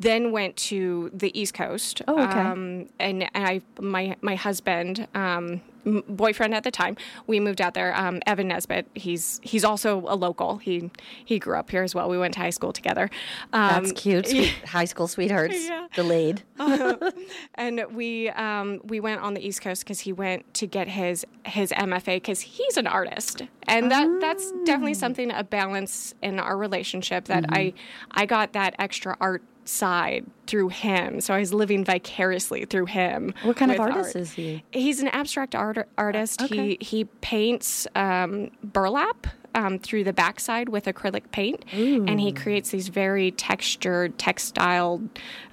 then 0.00 0.32
went 0.32 0.56
to 0.56 1.10
the 1.14 1.38
East 1.38 1.54
Coast. 1.54 2.02
Oh, 2.08 2.20
okay. 2.22 2.40
Um, 2.40 2.88
and 2.98 3.28
I, 3.34 3.60
my 3.80 4.16
my 4.22 4.34
husband, 4.34 5.06
um, 5.14 5.60
boyfriend 5.84 6.54
at 6.54 6.64
the 6.64 6.70
time, 6.70 6.96
we 7.26 7.40
moved 7.40 7.60
out 7.60 7.74
there. 7.74 7.96
Um, 7.96 8.20
Evan 8.26 8.48
Nesbit. 8.48 8.86
He's 8.94 9.40
he's 9.42 9.64
also 9.64 10.04
a 10.06 10.16
local. 10.16 10.58
He 10.58 10.90
he 11.24 11.38
grew 11.38 11.56
up 11.56 11.70
here 11.70 11.82
as 11.82 11.94
well. 11.94 12.08
We 12.08 12.18
went 12.18 12.34
to 12.34 12.40
high 12.40 12.50
school 12.50 12.72
together. 12.72 13.10
Um, 13.52 13.84
That's 13.84 13.92
cute. 13.92 14.28
Sweet, 14.28 14.48
high 14.66 14.84
school 14.84 15.08
sweethearts. 15.08 15.64
Yeah. 15.64 15.86
Delayed. 15.94 16.42
and 17.54 17.84
we 17.92 18.30
um, 18.30 18.80
we 18.84 19.00
went 19.00 19.20
on 19.20 19.34
the 19.34 19.46
East 19.46 19.60
Coast 19.60 19.84
because 19.84 20.00
he 20.00 20.12
went 20.12 20.52
to 20.54 20.66
get 20.66 20.88
his 20.88 21.26
his 21.44 21.70
MFA 21.72 22.16
because 22.16 22.40
he's 22.40 22.76
an 22.76 22.86
artist, 22.86 23.42
and 23.64 23.90
that 23.90 24.08
that's 24.20 24.52
definitely 24.64 24.94
something 24.94 25.30
a 25.30 25.44
balance 25.44 26.14
in 26.22 26.38
our 26.40 26.56
relationship 26.56 27.26
that 27.26 27.44
I 27.48 27.74
I 28.10 28.26
got 28.26 28.52
that 28.52 28.74
extra 28.78 29.16
art 29.20 29.42
side 29.64 30.24
through 30.46 30.68
him, 30.68 31.20
so 31.20 31.34
I 31.34 31.38
was 31.38 31.54
living 31.54 31.84
vicariously 31.84 32.64
through 32.64 32.86
him. 32.86 33.34
What 33.42 33.56
kind 33.56 33.70
of 33.70 33.80
artist 33.80 34.14
art. 34.14 34.22
is 34.22 34.32
he? 34.32 34.64
He's 34.72 35.00
an 35.00 35.08
abstract 35.08 35.54
art 35.54 35.88
artist. 35.96 36.42
Okay. 36.42 36.76
He 36.78 36.78
he 36.80 37.04
paints 37.04 37.86
um, 37.94 38.50
burlap. 38.62 39.26
Um, 39.54 39.78
through 39.78 40.04
the 40.04 40.12
backside 40.12 40.68
with 40.68 40.84
acrylic 40.86 41.30
paint, 41.30 41.64
Ooh. 41.74 42.04
and 42.06 42.20
he 42.20 42.32
creates 42.32 42.70
these 42.70 42.88
very 42.88 43.30
textured, 43.30 44.18
textile 44.18 45.02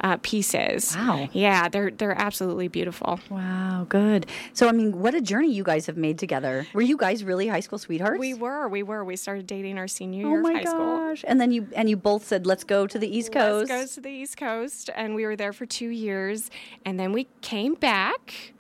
uh, 0.02 0.18
pieces. 0.22 0.96
Wow! 0.96 1.30
Yeah, 1.34 1.70
they're 1.70 1.92
they're 1.92 2.20
absolutely 2.20 2.68
beautiful. 2.68 3.20
Wow, 3.30 3.86
good. 3.88 4.26
So, 4.54 4.68
I 4.68 4.72
mean, 4.72 5.00
what 5.00 5.16
a 5.16 5.22
journey 5.22 5.52
you 5.52 5.64
guys 5.64 5.86
have 5.86 5.98
made 5.98 6.20
together. 6.20 6.68
Were 6.74 6.82
you 6.82 6.98
guys 6.98 7.24
really 7.24 7.48
high 7.48 7.60
school 7.60 7.80
sweethearts? 7.80 8.20
We 8.20 8.34
were. 8.34 8.68
We 8.68 8.84
were. 8.84 9.04
We 9.04 9.16
started 9.16 9.48
dating 9.48 9.78
our 9.78 9.88
senior 9.88 10.28
year 10.28 10.42
oh 10.42 10.48
of 10.48 10.54
high 10.54 10.64
gosh. 10.64 11.20
school. 11.20 11.30
And 11.30 11.40
then 11.40 11.52
you 11.52 11.68
and 11.76 11.90
you 11.90 11.98
both 11.98 12.26
said, 12.26 12.46
"Let's 12.46 12.64
go 12.64 12.88
to 12.88 13.00
the 13.00 13.08
East 13.08 13.32
Coast." 13.32 13.70
Let's 13.70 13.96
go 13.96 13.96
to 13.96 14.02
the 14.02 14.10
East 14.10 14.38
Coast, 14.38 14.90
and 14.96 15.16
we 15.16 15.26
were 15.26 15.36
there 15.36 15.54
for 15.54 15.66
two 15.66 15.90
years, 15.90 16.50
and 16.86 17.00
then 17.00 17.12
we 17.12 17.28
came 17.42 17.76
back 17.76 18.54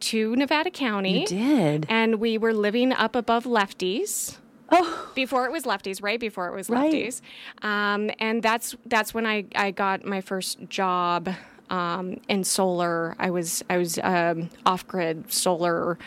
to 0.00 0.34
Nevada 0.36 0.70
County. 0.70 1.20
You 1.20 1.26
did. 1.26 1.86
And 1.88 2.16
we 2.16 2.38
were 2.38 2.54
living 2.54 2.92
up 2.92 3.14
above 3.14 3.44
Lefties. 3.44 4.38
Oh. 4.70 5.10
Before 5.14 5.46
it 5.46 5.52
was 5.52 5.64
lefties, 5.64 6.02
right 6.02 6.20
before 6.20 6.48
it 6.48 6.54
was 6.54 6.68
lefties, 6.68 7.20
right. 7.62 7.94
um, 7.94 8.10
and 8.20 8.42
that's 8.42 8.76
that's 8.86 9.12
when 9.12 9.26
I, 9.26 9.44
I 9.54 9.72
got 9.72 10.04
my 10.04 10.20
first 10.20 10.58
job 10.68 11.28
um, 11.70 12.20
in 12.28 12.44
solar. 12.44 13.14
I 13.18 13.30
was 13.30 13.64
I 13.70 13.78
was 13.78 13.98
um, 14.02 14.50
off 14.66 14.86
grid 14.86 15.32
solar 15.32 15.98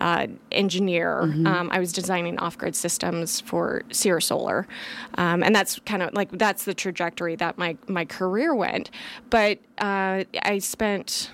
uh, 0.00 0.26
engineer. 0.50 1.22
Mm-hmm. 1.24 1.46
Um, 1.46 1.70
I 1.72 1.78
was 1.78 1.92
designing 1.92 2.38
off 2.38 2.58
grid 2.58 2.76
systems 2.76 3.40
for 3.40 3.82
Sierra 3.90 4.20
Solar, 4.20 4.66
um, 5.14 5.42
and 5.42 5.54
that's 5.54 5.78
kind 5.80 6.02
of 6.02 6.12
like 6.12 6.30
that's 6.32 6.64
the 6.64 6.74
trajectory 6.74 7.36
that 7.36 7.56
my 7.56 7.76
my 7.86 8.04
career 8.04 8.54
went. 8.54 8.90
But 9.30 9.58
uh, 9.78 10.24
I 10.42 10.58
spent 10.58 11.30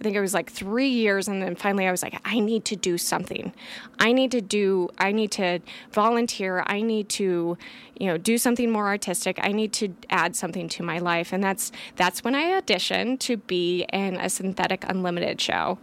I 0.00 0.02
think 0.02 0.16
it 0.16 0.20
was 0.20 0.32
like 0.32 0.50
three 0.50 0.88
years. 0.88 1.28
And 1.28 1.42
then 1.42 1.54
finally 1.54 1.86
I 1.86 1.90
was 1.90 2.02
like, 2.02 2.18
I 2.24 2.40
need 2.40 2.64
to 2.66 2.76
do 2.76 2.96
something. 2.96 3.52
I 3.98 4.12
need 4.12 4.30
to 4.30 4.40
do, 4.40 4.88
I 4.98 5.12
need 5.12 5.30
to 5.32 5.60
volunteer. 5.92 6.64
I 6.66 6.80
need 6.80 7.10
to, 7.10 7.58
you 7.98 8.06
know, 8.06 8.16
do 8.16 8.38
something 8.38 8.70
more 8.70 8.86
artistic. 8.86 9.38
I 9.42 9.52
need 9.52 9.74
to 9.74 9.94
add 10.08 10.34
something 10.34 10.70
to 10.70 10.82
my 10.82 11.00
life. 11.00 11.34
And 11.34 11.44
that's, 11.44 11.70
that's 11.96 12.24
when 12.24 12.34
I 12.34 12.58
auditioned 12.58 13.20
to 13.20 13.36
be 13.36 13.84
in 13.92 14.16
a 14.16 14.30
Synthetic 14.30 14.86
Unlimited 14.88 15.38
show. 15.38 15.78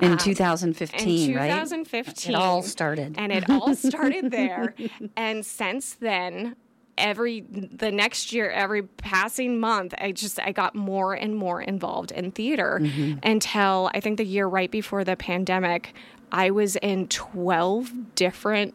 In 0.00 0.12
um, 0.12 0.18
2015, 0.18 1.08
in 1.08 1.34
2015. 1.34 2.34
Right? 2.34 2.40
It 2.40 2.42
all 2.42 2.62
started. 2.62 3.14
And 3.18 3.30
it 3.30 3.48
all 3.48 3.76
started 3.76 4.30
there. 4.32 4.74
and 5.16 5.46
since 5.46 5.94
then, 5.94 6.56
every 7.00 7.40
the 7.40 7.90
next 7.90 8.32
year 8.32 8.50
every 8.50 8.82
passing 8.82 9.58
month 9.58 9.94
i 9.98 10.12
just 10.12 10.38
i 10.40 10.52
got 10.52 10.74
more 10.74 11.14
and 11.14 11.34
more 11.34 11.60
involved 11.60 12.12
in 12.12 12.30
theater 12.30 12.78
mm-hmm. 12.80 13.18
until 13.22 13.90
i 13.94 14.00
think 14.00 14.16
the 14.16 14.24
year 14.24 14.46
right 14.46 14.70
before 14.70 15.02
the 15.02 15.16
pandemic 15.16 15.94
i 16.30 16.50
was 16.50 16.76
in 16.76 17.08
12 17.08 18.14
different 18.14 18.74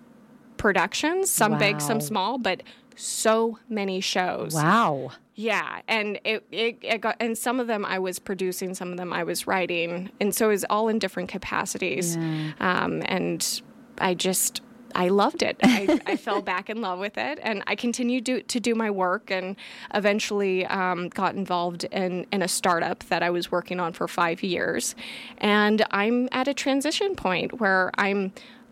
productions 0.58 1.30
some 1.30 1.54
wow. 1.54 1.60
big 1.60 1.82
some 1.82 2.02
small 2.02 2.38
but 2.38 2.64
so 2.96 3.60
many 3.70 4.00
shows 4.00 4.54
wow 4.54 5.12
yeah 5.36 5.82
and 5.88 6.18
it, 6.24 6.46
it, 6.52 6.78
it, 6.82 7.02
got 7.02 7.16
and 7.20 7.38
some 7.38 7.60
of 7.60 7.68
them 7.68 7.86
i 7.86 8.00
was 8.00 8.20
producing 8.20 8.74
some 8.74 8.92
of 8.92 8.98
them 8.98 9.12
i 9.12 9.24
was 9.24 9.46
writing 9.46 10.10
and 10.22 10.34
so 10.34 10.48
it 10.48 10.54
was 10.54 10.66
all 10.70 10.88
in 10.88 10.98
different 10.98 11.28
capacities 11.30 12.16
yeah. 12.16 12.52
um, 12.62 13.02
and 13.06 13.62
i 13.98 14.14
just 14.14 14.62
I 14.96 15.10
loved 15.10 15.44
it. 15.44 15.58
I, 15.62 16.00
I, 16.06 16.16
fell 16.16 16.42
back 16.42 16.70
in 16.70 16.82
love 16.82 17.00
with 17.00 17.18
it, 17.18 17.40
and 17.44 17.64
I 17.68 17.76
continued 17.76 18.26
to, 18.28 18.42
to 18.42 18.60
do 18.60 18.74
my 18.74 18.90
work, 18.90 19.30
and 19.30 19.56
eventually 19.94 20.66
um, 20.68 21.10
got 21.10 21.36
involved 21.36 21.84
in, 21.86 22.26
in 22.32 22.42
a 22.42 22.48
startup 22.48 23.04
that 23.06 23.22
I 23.22 23.30
was 23.30 23.52
working 23.52 23.80
on 23.80 23.94
for 23.94 24.08
five 24.08 24.42
years. 24.42 24.96
And 25.40 25.86
I'm 25.92 26.30
at 26.32 26.48
a 26.48 26.54
transition 26.54 27.16
point 27.16 27.60
where 27.60 27.92
I'm 27.98 28.32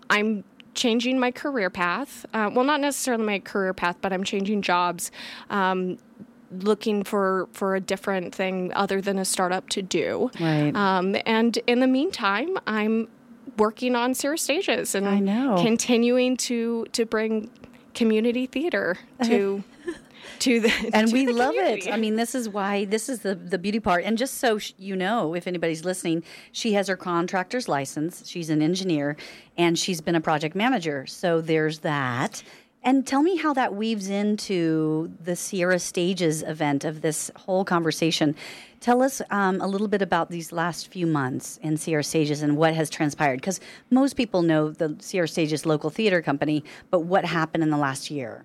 I'm 0.10 0.44
changing 0.74 1.20
my 1.20 1.32
career 1.32 1.70
path. 1.70 2.26
Uh, 2.34 2.50
well, 2.54 2.66
not 2.66 2.80
necessarily 2.80 3.24
my 3.24 3.40
career 3.40 3.74
path, 3.74 3.98
but 4.02 4.12
I'm 4.14 4.24
changing 4.24 4.62
jobs. 4.62 5.12
Um, 5.50 5.98
looking 6.52 7.04
for 7.04 7.48
for 7.52 7.76
a 7.76 7.80
different 7.80 8.34
thing 8.34 8.72
other 8.76 9.02
than 9.02 9.18
a 9.18 9.26
startup 9.26 9.70
to 9.70 9.82
do. 9.82 10.30
Right. 10.40 10.76
Um, 10.76 11.16
and 11.26 11.58
in 11.68 11.80
the 11.80 11.88
meantime, 11.88 12.58
I'm 12.68 13.08
working 13.58 13.96
on 13.96 14.14
Sierra 14.14 14.38
Stages 14.38 14.96
and 14.96 15.08
I 15.08 15.20
know. 15.20 15.58
continuing 15.62 16.38
to 16.38 16.86
to 16.94 17.06
bring 17.06 17.50
community 17.94 18.46
theater 18.48 18.98
to 19.24 19.64
to 20.40 20.60
the 20.62 20.92
and 20.94 21.08
to 21.10 21.14
we 21.14 21.26
the 21.26 21.34
love 21.34 21.54
community. 21.54 21.90
it. 21.90 21.94
I 21.94 21.98
mean, 21.98 22.16
this 22.16 22.34
is 22.36 22.50
why 22.50 22.86
this 22.86 23.08
is 23.10 23.20
the 23.20 23.36
the 23.36 23.58
beauty 23.58 23.80
part. 23.80 24.04
And 24.04 24.18
just 24.18 24.36
so 24.40 24.58
sh- 24.58 24.74
you 24.78 24.96
know, 24.96 25.36
if 25.36 25.48
anybody's 25.48 25.86
listening, 25.86 26.24
she 26.52 26.74
has 26.74 26.88
her 26.88 26.98
contractor's 26.98 27.68
license. 27.68 28.28
She's 28.28 28.50
an 28.50 28.62
engineer, 28.62 29.16
and 29.58 29.78
she's 29.78 30.02
been 30.02 30.16
a 30.16 30.22
project 30.22 30.56
manager. 30.56 31.06
So 31.06 31.40
there's 31.42 31.80
that. 31.80 32.44
And 32.86 33.08
tell 33.08 33.22
me 33.24 33.38
how 33.38 33.54
that 33.54 33.74
weaves 33.76 34.10
into 34.10 35.14
the 35.24 35.38
Sierra 35.38 35.80
Stages 35.80 36.44
event 36.44 36.84
of 36.84 37.00
this 37.02 37.32
whole 37.38 37.64
conversation. 37.64 38.36
Tell 38.84 39.02
us 39.02 39.22
um, 39.32 39.62
a 39.62 39.68
little 39.68 39.88
bit 39.88 40.02
about 40.02 40.30
these 40.30 40.52
last 40.52 40.90
few 40.90 41.08
months 41.08 41.58
in 41.64 41.78
Sierra 41.78 42.04
Stages 42.04 42.42
and 42.42 42.58
what 42.58 42.74
has 42.74 42.90
transpired. 42.90 43.38
Because 43.38 43.62
most 43.90 44.18
people 44.18 44.42
know 44.42 44.72
the 44.72 44.98
Sierra 45.00 45.30
Stages 45.30 45.66
local 45.66 45.90
theater 45.90 46.22
company, 46.22 46.66
but 46.92 47.00
what 47.00 47.24
happened 47.24 47.64
in 47.64 47.70
the 47.70 47.78
last 47.78 48.12
year? 48.12 48.44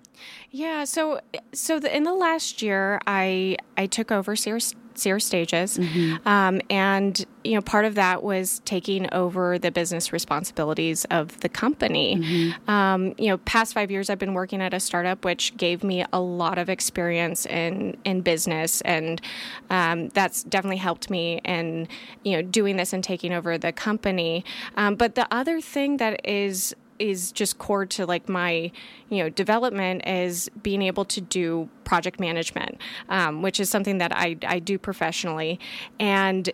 Yeah, 0.49 0.85
so 0.85 1.19
so 1.51 1.77
the, 1.77 1.93
in 1.93 2.03
the 2.03 2.13
last 2.13 2.61
year, 2.61 3.01
I 3.05 3.57
I 3.75 3.85
took 3.85 4.13
over 4.13 4.37
Sierra 4.37 4.61
Sierra 4.99 5.21
Stages, 5.21 5.77
mm-hmm. 5.77 6.27
um, 6.27 6.61
and 6.69 7.25
you 7.43 7.55
know 7.55 7.61
part 7.61 7.85
of 7.85 7.95
that 7.95 8.21
was 8.21 8.61
taking 8.65 9.11
over 9.13 9.57
the 9.57 9.71
business 9.71 10.11
responsibilities 10.11 11.05
of 11.05 11.39
the 11.39 11.49
company. 11.49 12.17
Mm-hmm. 12.17 12.69
Um, 12.69 13.15
you 13.17 13.27
know, 13.27 13.37
past 13.39 13.73
five 13.73 13.89
years 13.89 14.09
I've 14.09 14.19
been 14.19 14.33
working 14.33 14.61
at 14.61 14.73
a 14.73 14.79
startup, 14.79 15.23
which 15.25 15.55
gave 15.57 15.83
me 15.83 16.05
a 16.11 16.19
lot 16.19 16.57
of 16.57 16.69
experience 16.69 17.45
in 17.45 17.97
in 18.03 18.21
business, 18.21 18.81
and 18.81 19.21
um, 19.69 20.09
that's 20.29 20.43
definitely 20.43 20.77
helped 20.77 21.09
me 21.09 21.41
in 21.43 21.87
you 22.23 22.35
know 22.35 22.41
doing 22.43 22.77
this 22.77 22.93
and 22.93 23.03
taking 23.03 23.33
over 23.33 23.57
the 23.57 23.71
company. 23.71 24.45
Um, 24.77 24.95
but 24.95 25.15
the 25.15 25.27
other 25.33 25.59
thing 25.59 25.97
that 25.97 26.21
is 26.23 26.75
is 26.99 27.31
just 27.31 27.57
core 27.57 27.85
to 27.85 28.05
like 28.05 28.29
my 28.29 28.71
you 29.09 29.23
know 29.23 29.29
development 29.29 30.05
is 30.05 30.49
being 30.61 30.83
able 30.83 31.05
to 31.05 31.21
do 31.21 31.67
project 31.85 32.19
management 32.19 32.77
um, 33.07 33.41
which 33.41 33.57
is 33.57 33.69
something 33.69 33.99
that 33.99 34.11
I, 34.13 34.35
I 34.45 34.59
do 34.59 34.77
professionally 34.77 35.61
and 35.97 36.51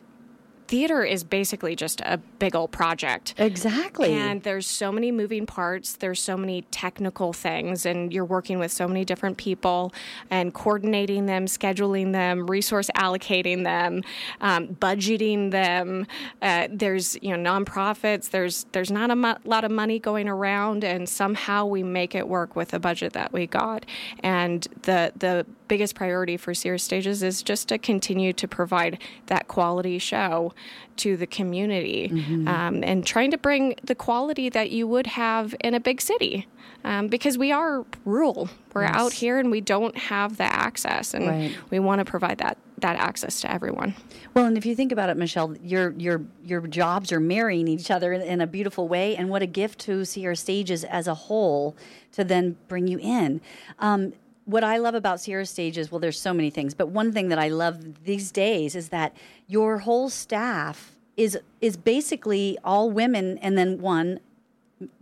theater 0.68 1.04
is 1.04 1.24
basically 1.24 1.76
just 1.76 2.02
a 2.02 2.18
big 2.18 2.56
old 2.56 2.72
project. 2.72 3.34
Exactly. 3.38 4.14
And 4.14 4.44
there's 4.44 4.68
so 4.68 4.92
many 4.92 5.12
moving 5.12 5.46
parts, 5.46 5.98
there's 5.98 6.22
so 6.22 6.36
many 6.38 6.64
technical 6.64 7.34
things, 7.34 7.86
and 7.86 8.12
you're 8.12 8.26
working 8.26 8.60
with 8.60 8.72
so 8.72 8.88
many 8.88 9.06
different 9.06 9.38
people 9.38 9.94
and 10.30 10.54
coordinating 10.54 11.26
them, 11.26 11.46
scheduling 11.46 12.12
them, 12.12 12.48
resource 12.48 12.90
allocating 12.96 13.64
them, 13.64 14.04
um, 14.42 14.68
budgeting 14.68 15.52
them. 15.52 16.08
Uh, 16.42 16.68
there's 16.72 17.18
you 17.22 17.36
know 17.36 17.52
nonprofits. 17.52 18.30
There's 18.30 18.66
there's 18.72 18.92
not 18.92 19.12
a 19.12 19.16
mo- 19.16 19.38
lot 19.46 19.64
of 19.64 19.72
money 19.72 20.00
going 20.00 20.28
around, 20.28 20.84
and 20.84 21.08
somehow 21.08 21.66
we 21.66 21.84
make 21.84 22.16
it 22.16 22.28
work 22.28 22.56
with 22.56 22.70
the 22.70 22.80
budget 22.80 23.14
that 23.14 23.32
we 23.32 23.48
got. 23.48 23.86
And 24.22 24.68
the 24.84 25.12
the 25.16 25.46
biggest 25.68 25.96
priority 25.96 26.38
for 26.38 26.54
Sierra 26.54 26.80
Stages 26.80 27.24
is 27.24 27.44
just 27.44 27.68
to 27.70 27.78
continue 27.78 28.34
to 28.34 28.48
provide 28.48 29.00
that 29.28 29.48
quality 29.48 30.00
show 30.00 30.54
to 30.98 31.18
the 31.18 31.28
community 31.28 32.10
mm-hmm. 32.10 32.48
um, 32.48 32.84
and 32.84 33.06
trying 33.06 33.32
to 33.32 33.38
bring 33.38 33.76
the 33.84 33.96
quality 33.96 34.50
that 34.50 34.72
you 34.72 34.88
would 34.88 35.08
have 35.08 35.56
in 35.60 35.74
a 35.74 35.80
big 35.80 36.02
city 36.02 36.48
um, 36.86 37.08
because 37.08 37.38
we 37.38 37.52
are 37.52 37.84
rural. 38.06 38.48
We're 38.74 38.84
yes. 38.84 38.96
out 38.96 39.12
here 39.12 39.40
and 39.40 39.50
we 39.50 39.60
don't 39.60 39.98
have 39.98 40.38
the 40.38 40.44
access, 40.44 41.14
and 41.14 41.28
right. 41.28 41.58
we 41.72 41.80
want 41.80 42.00
to 42.00 42.06
provide 42.06 42.38
that 42.38 42.58
that 42.80 42.98
access 42.98 43.42
to 43.42 43.52
everyone. 43.52 43.96
Well, 44.34 44.46
and 44.46 44.58
if 44.58 44.66
you 44.66 44.76
think 44.76 44.92
about 44.92 45.10
it, 45.10 45.18
Michele, 45.18 45.56
your 45.64 45.92
your 45.94 46.22
your 46.44 46.62
jobs 46.68 47.12
are 47.12 47.20
marrying 47.20 47.68
each 47.68 47.90
other 47.90 48.14
in, 48.14 48.22
in 48.22 48.40
a 48.40 48.48
beautiful 48.48 48.88
way, 48.88 49.16
and 49.16 49.30
what 49.30 49.42
a 49.42 49.48
gift 49.48 49.80
to 49.80 50.06
Sierra 50.06 50.36
Stages 50.36 50.84
as 50.84 51.08
a 51.08 51.16
whole 51.16 51.76
to 52.12 52.24
then 52.24 52.56
bring 52.68 52.88
you 52.88 53.00
in. 53.00 53.42
Um, 53.80 54.14
what 54.46 54.64
I 54.64 54.78
love 54.78 54.96
about 54.96 55.20
Sierra 55.20 55.46
Stage 55.46 55.78
is 55.78 55.92
well, 55.92 56.00
there's 56.00 56.20
so 56.20 56.34
many 56.34 56.50
things, 56.50 56.74
but 56.74 56.90
one 56.90 57.12
thing 57.12 57.30
that 57.30 57.40
I 57.40 57.50
love 57.50 58.04
these 58.06 58.32
days 58.32 58.76
is 58.76 58.90
that 58.90 59.16
your 59.48 59.80
whole 59.80 60.10
staff 60.10 60.96
is 61.18 61.38
is 61.62 61.78
basically 61.78 62.58
all 62.64 62.90
women 62.90 63.38
and 63.40 63.58
then 63.58 63.80
one 63.80 64.20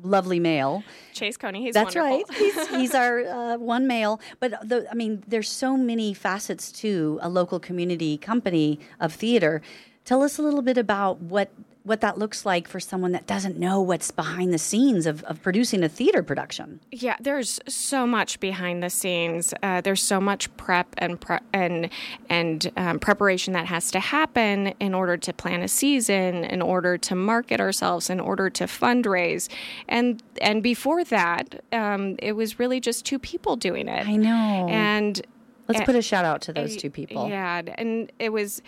lovely 0.04 0.40
male. 0.40 0.84
Chase 1.14 1.36
Coney, 1.36 1.64
he's 1.64 1.74
That's 1.74 1.96
wonderful. 1.96 2.24
right. 2.30 2.38
He's, 2.38 2.68
he's 2.78 2.96
our 2.96 3.26
uh, 3.26 3.58
one 3.58 3.88
male. 3.88 4.22
But 4.40 4.68
the, 4.68 4.88
I 4.90 4.94
mean, 4.94 5.24
there's 5.28 5.50
so 5.50 5.76
many 5.76 6.14
facets 6.14 6.72
to 6.74 7.20
a 7.22 7.30
local 7.30 7.60
community 7.60 8.18
company 8.18 8.80
of 9.00 9.14
theater 9.14 9.62
Tell 10.06 10.22
us 10.22 10.38
a 10.38 10.42
little 10.42 10.62
bit 10.62 10.78
about 10.78 11.22
what 11.22 11.50
what 11.84 12.00
that 12.00 12.18
looks 12.18 12.46
like 12.46 12.68
for 12.68 12.80
someone 12.80 13.12
that 13.12 13.28
doesn't 13.28 13.60
know 13.60 13.82
what's 13.82 14.10
behind 14.10 14.54
the 14.54 14.58
scenes 14.58 15.06
of, 15.06 15.22
of 15.25 15.42
producing 15.42 15.84
a 15.84 15.90
theater 15.90 16.24
production. 16.24 16.80
Yeah, 16.92 17.18
there's 17.20 17.60
so 17.68 18.08
much 18.08 18.40
behind 18.40 18.82
the 18.82 18.90
scenes. 18.90 19.54
Uh, 19.62 19.82
there's 19.82 20.02
so 20.02 20.22
much 20.22 20.56
prep 20.56 20.88
and 20.98 21.20
pre- 21.20 21.40
and 21.52 21.90
and 22.30 22.72
um, 22.78 23.00
preparation 23.00 23.54
that 23.54 23.66
has 23.66 23.92
to 23.92 24.00
happen 24.00 24.68
in 24.80 24.94
order 24.94 25.18
to 25.18 25.34
plan 25.34 25.62
a 25.62 25.68
season, 25.68 26.46
in 26.46 26.62
order 26.62 26.98
to 26.98 27.16
market 27.16 27.60
ourselves, 27.60 28.10
in 28.10 28.22
order 28.22 28.50
to 28.50 28.63
fundraise, 28.63 29.50
and 29.90 30.24
and 30.42 30.63
before 30.63 31.04
that, 31.04 31.63
um, 31.74 32.16
it 32.20 32.34
was 32.34 32.60
really 32.60 32.80
just 32.80 33.06
two 33.06 33.20
people 33.20 33.58
doing 33.58 33.90
it. 33.90 34.08
I 34.08 34.16
know, 34.16 34.68
and 34.70 35.22
Let's 35.68 35.86
put 35.86 35.96
a 35.96 36.02
shout 36.02 36.25
out 36.25 36.42
to 36.44 36.54
those 36.54 36.75
two 36.75 36.90
people. 36.90 37.30
Yeah, 37.30 37.62
and 37.78 38.12
it 38.20 38.34
was 38.34 38.62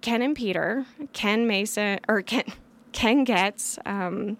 Ken 0.00 0.22
and 0.22 0.36
Peter, 0.36 0.86
Ken 1.12 1.46
Mason, 1.46 2.00
or 2.08 2.22
Ken. 2.22 2.44
Ken 2.90 3.22
Getz 3.22 3.78
um, 3.86 4.38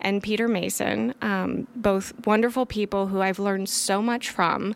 and 0.00 0.22
Peter 0.22 0.46
Mason, 0.46 1.14
um, 1.22 1.66
both 1.76 2.12
wonderful 2.26 2.66
people 2.66 3.06
who 3.06 3.20
I've 3.22 3.38
learned 3.38 3.68
so 3.68 4.02
much 4.02 4.28
from. 4.28 4.74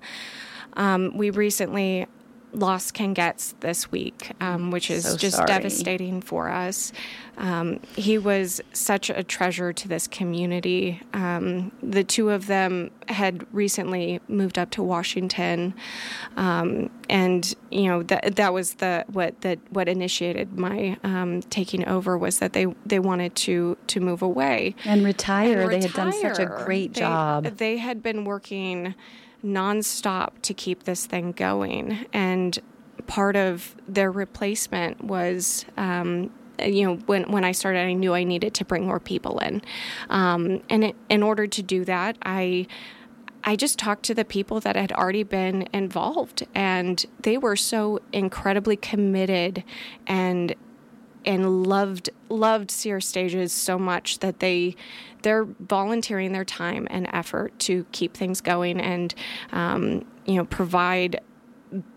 Um, 0.75 1.15
we 1.15 1.29
recently 1.29 2.07
lost 2.53 2.95
Ken 2.95 3.13
Getz 3.15 3.55
this 3.61 3.91
week, 3.93 4.33
um, 4.41 4.71
which 4.71 4.91
is 4.91 5.05
so 5.05 5.17
just 5.17 5.37
sorry. 5.37 5.47
devastating 5.47 6.21
for 6.21 6.49
us. 6.49 6.93
Um, 7.37 7.79
he 7.95 8.19
was 8.19 8.61
such 8.73 9.11
a 9.11 9.23
treasure 9.23 9.73
to 9.73 9.87
this 9.89 10.07
community. 10.09 11.01
Um, 11.13 11.71
the 11.83 12.03
two 12.03 12.31
of 12.31 12.47
them 12.47 12.91
had 13.09 13.47
recently 13.55 14.21
moved 14.29 14.59
up 14.59 14.71
to 14.71 14.83
Washington, 14.83 15.75
um, 16.37 16.91
and 17.09 17.55
you 17.71 17.85
know 17.89 18.03
that 18.05 18.37
that 18.37 18.53
was 18.53 18.75
the 18.75 19.05
what 19.09 19.41
that 19.43 19.59
what 19.71 19.89
initiated 19.89 20.59
my 20.59 20.97
um, 21.05 21.43
taking 21.43 21.87
over 21.87 22.19
was 22.19 22.39
that 22.41 22.55
they 22.55 22.67
they 22.87 22.99
wanted 22.99 23.35
to 23.37 23.77
to 23.89 24.01
move 24.01 24.23
away 24.23 24.75
and 24.85 25.05
retire. 25.05 25.61
and 25.63 25.71
They 25.71 25.87
had 25.87 25.93
done 25.93 26.13
such 26.13 26.39
a 26.39 26.47
great 26.47 26.95
They- 26.95 27.01
job. 27.01 27.45
They 27.45 27.77
had 27.77 28.03
been 28.03 28.25
working 28.25 28.95
nonstop 29.45 30.31
to 30.43 30.55
keep 30.55 30.85
this 30.85 31.07
thing 31.07 31.33
going, 31.33 32.07
and 32.13 32.59
part 33.07 33.37
of 33.37 33.75
their 33.87 34.11
replacement 34.11 35.05
was. 35.05 35.65
Um, 35.77 36.31
you 36.61 36.85
know, 36.85 36.97
when, 37.07 37.31
when 37.31 37.45
I 37.45 37.53
started, 37.53 37.79
I 37.79 37.93
knew 37.93 38.15
I 38.15 38.25
needed 38.25 38.53
to 38.55 38.65
bring 38.65 38.85
more 38.85 38.99
people 38.99 39.39
in, 39.39 39.63
um, 40.11 40.61
and 40.69 40.87
it, 40.87 40.97
in 41.09 41.23
order 41.23 41.47
to 41.47 41.63
do 41.63 41.85
that, 41.85 42.19
I 42.23 42.67
I 43.45 43.57
just 43.57 43.79
talked 43.79 44.03
to 44.05 44.15
the 44.15 44.25
people 44.25 44.61
that 44.61 44.77
had 44.77 44.93
already 44.93 45.23
been 45.23 45.69
involved, 45.73 46.47
and 46.55 47.05
they 47.21 47.39
were 47.39 47.57
so 47.57 48.01
incredibly 48.13 48.77
committed 48.77 49.63
and 50.07 50.55
and 51.29 51.63
loved 51.65 52.11
loved 52.29 52.71
Sierra 52.71 53.01
Stages 53.03 53.53
so 53.53 53.79
much 53.79 54.19
that 54.19 54.41
they 54.41 54.75
they're 55.23 55.45
volunteering 55.45 56.33
their 56.33 56.45
time 56.45 56.87
and 56.91 57.09
effort 57.13 57.57
to 57.61 57.85
keep 57.93 58.17
things 58.17 58.41
going 58.41 58.81
and 58.81 59.15
um, 59.53 60.05
you 60.25 60.35
know 60.37 60.45
provide 60.45 61.21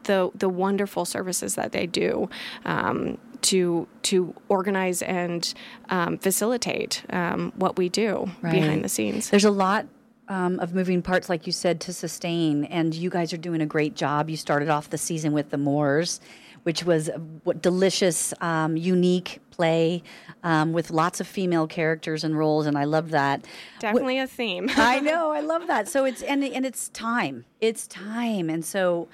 the 0.04 0.30
the 0.36 0.50
wonderful 0.50 1.06
services 1.06 1.56
that 1.56 1.72
they 1.72 1.88
do 1.88 2.30
um, 2.66 3.18
to 3.42 3.88
to 4.04 4.34
organize 4.50 5.02
and 5.02 5.54
um, 5.90 6.18
facilitate 6.18 7.04
um, 7.10 7.52
what 7.56 7.78
we 7.78 7.88
do 7.90 8.30
Right. 8.42 8.52
behind 8.54 8.84
the 8.84 8.90
scenes. 8.90 9.30
There's 9.30 9.46
a 9.46 9.52
lot 9.52 9.86
um, 10.28 10.60
of 10.60 10.74
moving 10.74 11.02
parts, 11.02 11.30
like 11.30 11.46
you 11.48 11.54
said, 11.54 11.80
to 11.82 11.94
sustain, 11.94 12.66
and 12.66 12.94
you 12.94 13.10
guys 13.10 13.34
are 13.34 13.38
doing 13.38 13.62
a 13.62 13.66
great 13.66 13.96
job. 13.96 14.30
You 14.30 14.38
started 14.38 14.70
off 14.70 14.90
the 14.90 14.98
season 14.98 15.34
with 15.34 15.50
the 15.50 15.58
Moors, 15.58 16.20
which 16.64 16.84
was 16.84 17.10
a 17.10 17.20
what, 17.44 17.62
delicious, 17.62 18.34
um, 18.42 18.78
unique 18.78 19.40
play 19.52 20.04
um, 20.44 20.74
with 20.74 20.92
lots 20.92 21.20
of 21.20 21.28
female 21.28 21.68
characters 21.68 22.24
and 22.24 22.38
roles, 22.38 22.66
and 22.66 22.78
I 22.78 22.86
love 22.86 23.12
that. 23.12 23.46
Definitely 23.80 24.20
a 24.20 24.28
theme. 24.28 24.70
I 24.76 25.00
know, 25.10 25.32
I 25.32 25.42
love 25.42 25.68
that. 25.68 25.88
So 25.88 26.06
it's 26.06 26.22
and 26.22 26.44
and 26.44 26.66
it's 26.66 26.90
time. 26.90 27.46
It's 27.60 27.88
time, 27.88 28.50
and 28.50 28.64
so 28.64 29.08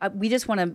uh, 0.00 0.10
we 0.14 0.28
just 0.28 0.48
want 0.48 0.60
to 0.60 0.74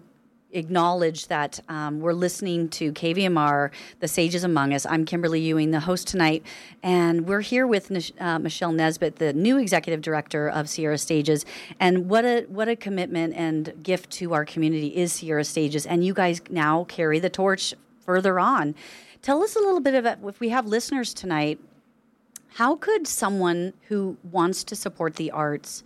acknowledge 0.53 1.27
that 1.27 1.59
um, 1.69 1.99
we're 1.99 2.13
listening 2.13 2.69
to 2.69 2.91
KVMR, 2.91 3.71
The 3.99 4.07
Sages 4.07 4.43
Among 4.43 4.73
Us. 4.73 4.85
I'm 4.85 5.05
Kimberly 5.05 5.39
Ewing, 5.41 5.71
the 5.71 5.79
host 5.79 6.07
tonight, 6.07 6.43
and 6.83 7.27
we're 7.27 7.41
here 7.41 7.65
with 7.67 7.91
uh, 8.19 8.39
Michele 8.39 8.71
Nesbit, 8.71 9.17
the 9.17 9.33
new 9.33 9.57
executive 9.57 10.01
director 10.01 10.49
of 10.49 10.69
Sierra 10.69 10.97
Stages. 10.97 11.45
And 11.79 12.09
what 12.09 12.25
a 12.25 12.45
what 12.47 12.67
a 12.67 12.75
commitment 12.75 13.35
and 13.35 13.73
gift 13.81 14.11
to 14.11 14.33
our 14.33 14.45
community 14.45 14.95
is 14.95 15.13
Sierra 15.13 15.43
Stages. 15.43 15.85
And 15.85 16.03
you 16.03 16.13
guys 16.13 16.41
now 16.49 16.85
carry 16.85 17.19
the 17.19 17.29
torch 17.29 17.73
further 17.99 18.39
on. 18.39 18.75
Tell 19.21 19.43
us 19.43 19.55
a 19.55 19.59
little 19.59 19.79
bit 19.79 19.93
about 19.93 20.19
if 20.25 20.39
we 20.39 20.49
have 20.49 20.65
listeners 20.65 21.13
tonight. 21.13 21.59
How 22.55 22.75
could 22.75 23.07
someone 23.07 23.73
who 23.87 24.17
wants 24.29 24.63
to 24.65 24.75
support 24.75 25.15
the 25.15 25.31
arts 25.31 25.83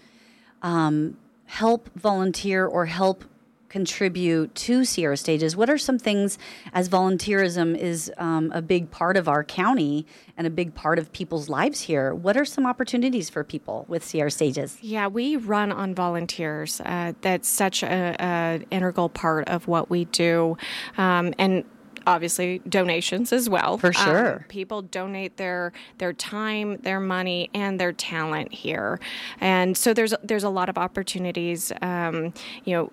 um, 0.63 1.17
help 1.45 1.89
volunteer 1.95 2.65
or 2.65 2.87
help 2.87 3.23
contribute 3.69 4.53
to 4.55 4.85
Sierra 4.85 5.17
Stages? 5.17 5.55
What 5.55 5.69
are 5.69 5.77
some 5.77 5.99
things, 5.99 6.37
as 6.73 6.89
volunteerism 6.89 7.77
is 7.77 8.11
um, 8.17 8.51
a 8.53 8.61
big 8.61 8.91
part 8.91 9.17
of 9.17 9.27
our 9.27 9.43
county 9.43 10.05
and 10.37 10.45
a 10.47 10.49
big 10.49 10.75
part 10.75 10.99
of 10.99 11.11
people's 11.11 11.49
lives 11.49 11.81
here, 11.81 12.13
what 12.13 12.37
are 12.37 12.45
some 12.45 12.65
opportunities 12.65 13.29
for 13.29 13.43
people 13.43 13.85
with 13.87 14.03
Sierra 14.03 14.31
Stages? 14.31 14.77
Yeah, 14.81 15.07
we 15.07 15.35
run 15.35 15.71
on 15.71 15.95
volunteers. 15.95 16.81
Uh, 16.81 17.13
that's 17.21 17.47
such 17.49 17.83
a, 17.83 18.15
a 18.19 18.61
integral 18.71 19.09
part 19.09 19.47
of 19.49 19.67
what 19.67 19.89
we 19.89 20.05
do, 20.05 20.57
um, 20.97 21.33
and 21.37 21.63
obviously 22.07 22.59
donations 22.69 23.33
as 23.33 23.49
well. 23.49 23.77
For 23.79 23.87
Um, 23.87 23.93
sure. 23.93 24.45
people 24.47 24.83
donate 24.83 25.37
their 25.37 25.73
their 25.97 26.13
time, 26.13 26.77
their 26.83 26.99
money, 26.99 27.49
and 27.53 27.79
their 27.79 27.93
talent 27.93 28.53
here, 28.53 28.99
and 29.41 29.75
so 29.75 29.93
there's 29.93 30.13
there's 30.23 30.43
a 30.43 30.49
lot 30.49 30.69
of 30.69 30.77
opportunities. 30.77 31.71
Um, 31.81 32.33
you 32.63 32.75
know, 32.75 32.91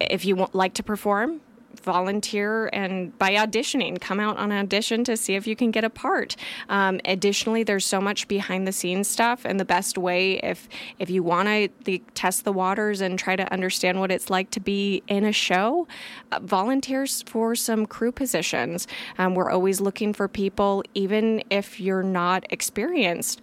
if 0.00 0.24
you 0.24 0.36
want, 0.36 0.54
like 0.54 0.74
to 0.74 0.82
perform. 0.82 1.40
Volunteer 1.82 2.68
and 2.72 3.16
by 3.16 3.32
auditioning, 3.32 4.00
come 4.00 4.18
out 4.18 4.36
on 4.38 4.50
audition 4.50 5.04
to 5.04 5.16
see 5.16 5.36
if 5.36 5.46
you 5.46 5.54
can 5.54 5.70
get 5.70 5.84
a 5.84 5.90
part. 5.90 6.34
Um, 6.68 7.00
additionally, 7.04 7.62
there's 7.62 7.84
so 7.84 8.00
much 8.00 8.26
behind 8.26 8.66
the 8.66 8.72
scenes 8.72 9.06
stuff, 9.06 9.44
and 9.44 9.60
the 9.60 9.64
best 9.64 9.96
way 9.96 10.38
if 10.38 10.68
if 10.98 11.10
you 11.10 11.22
want 11.22 11.46
to 11.84 11.98
test 12.14 12.44
the 12.44 12.52
waters 12.52 13.00
and 13.00 13.16
try 13.16 13.36
to 13.36 13.52
understand 13.52 14.00
what 14.00 14.10
it's 14.10 14.30
like 14.30 14.50
to 14.52 14.60
be 14.60 15.02
in 15.06 15.24
a 15.24 15.32
show, 15.32 15.86
uh, 16.32 16.40
volunteers 16.42 17.22
for 17.22 17.54
some 17.54 17.86
crew 17.86 18.10
positions. 18.10 18.88
Um, 19.18 19.34
we're 19.34 19.50
always 19.50 19.80
looking 19.80 20.12
for 20.12 20.26
people, 20.26 20.82
even 20.94 21.44
if 21.50 21.78
you're 21.78 22.02
not 22.02 22.46
experienced 22.50 23.42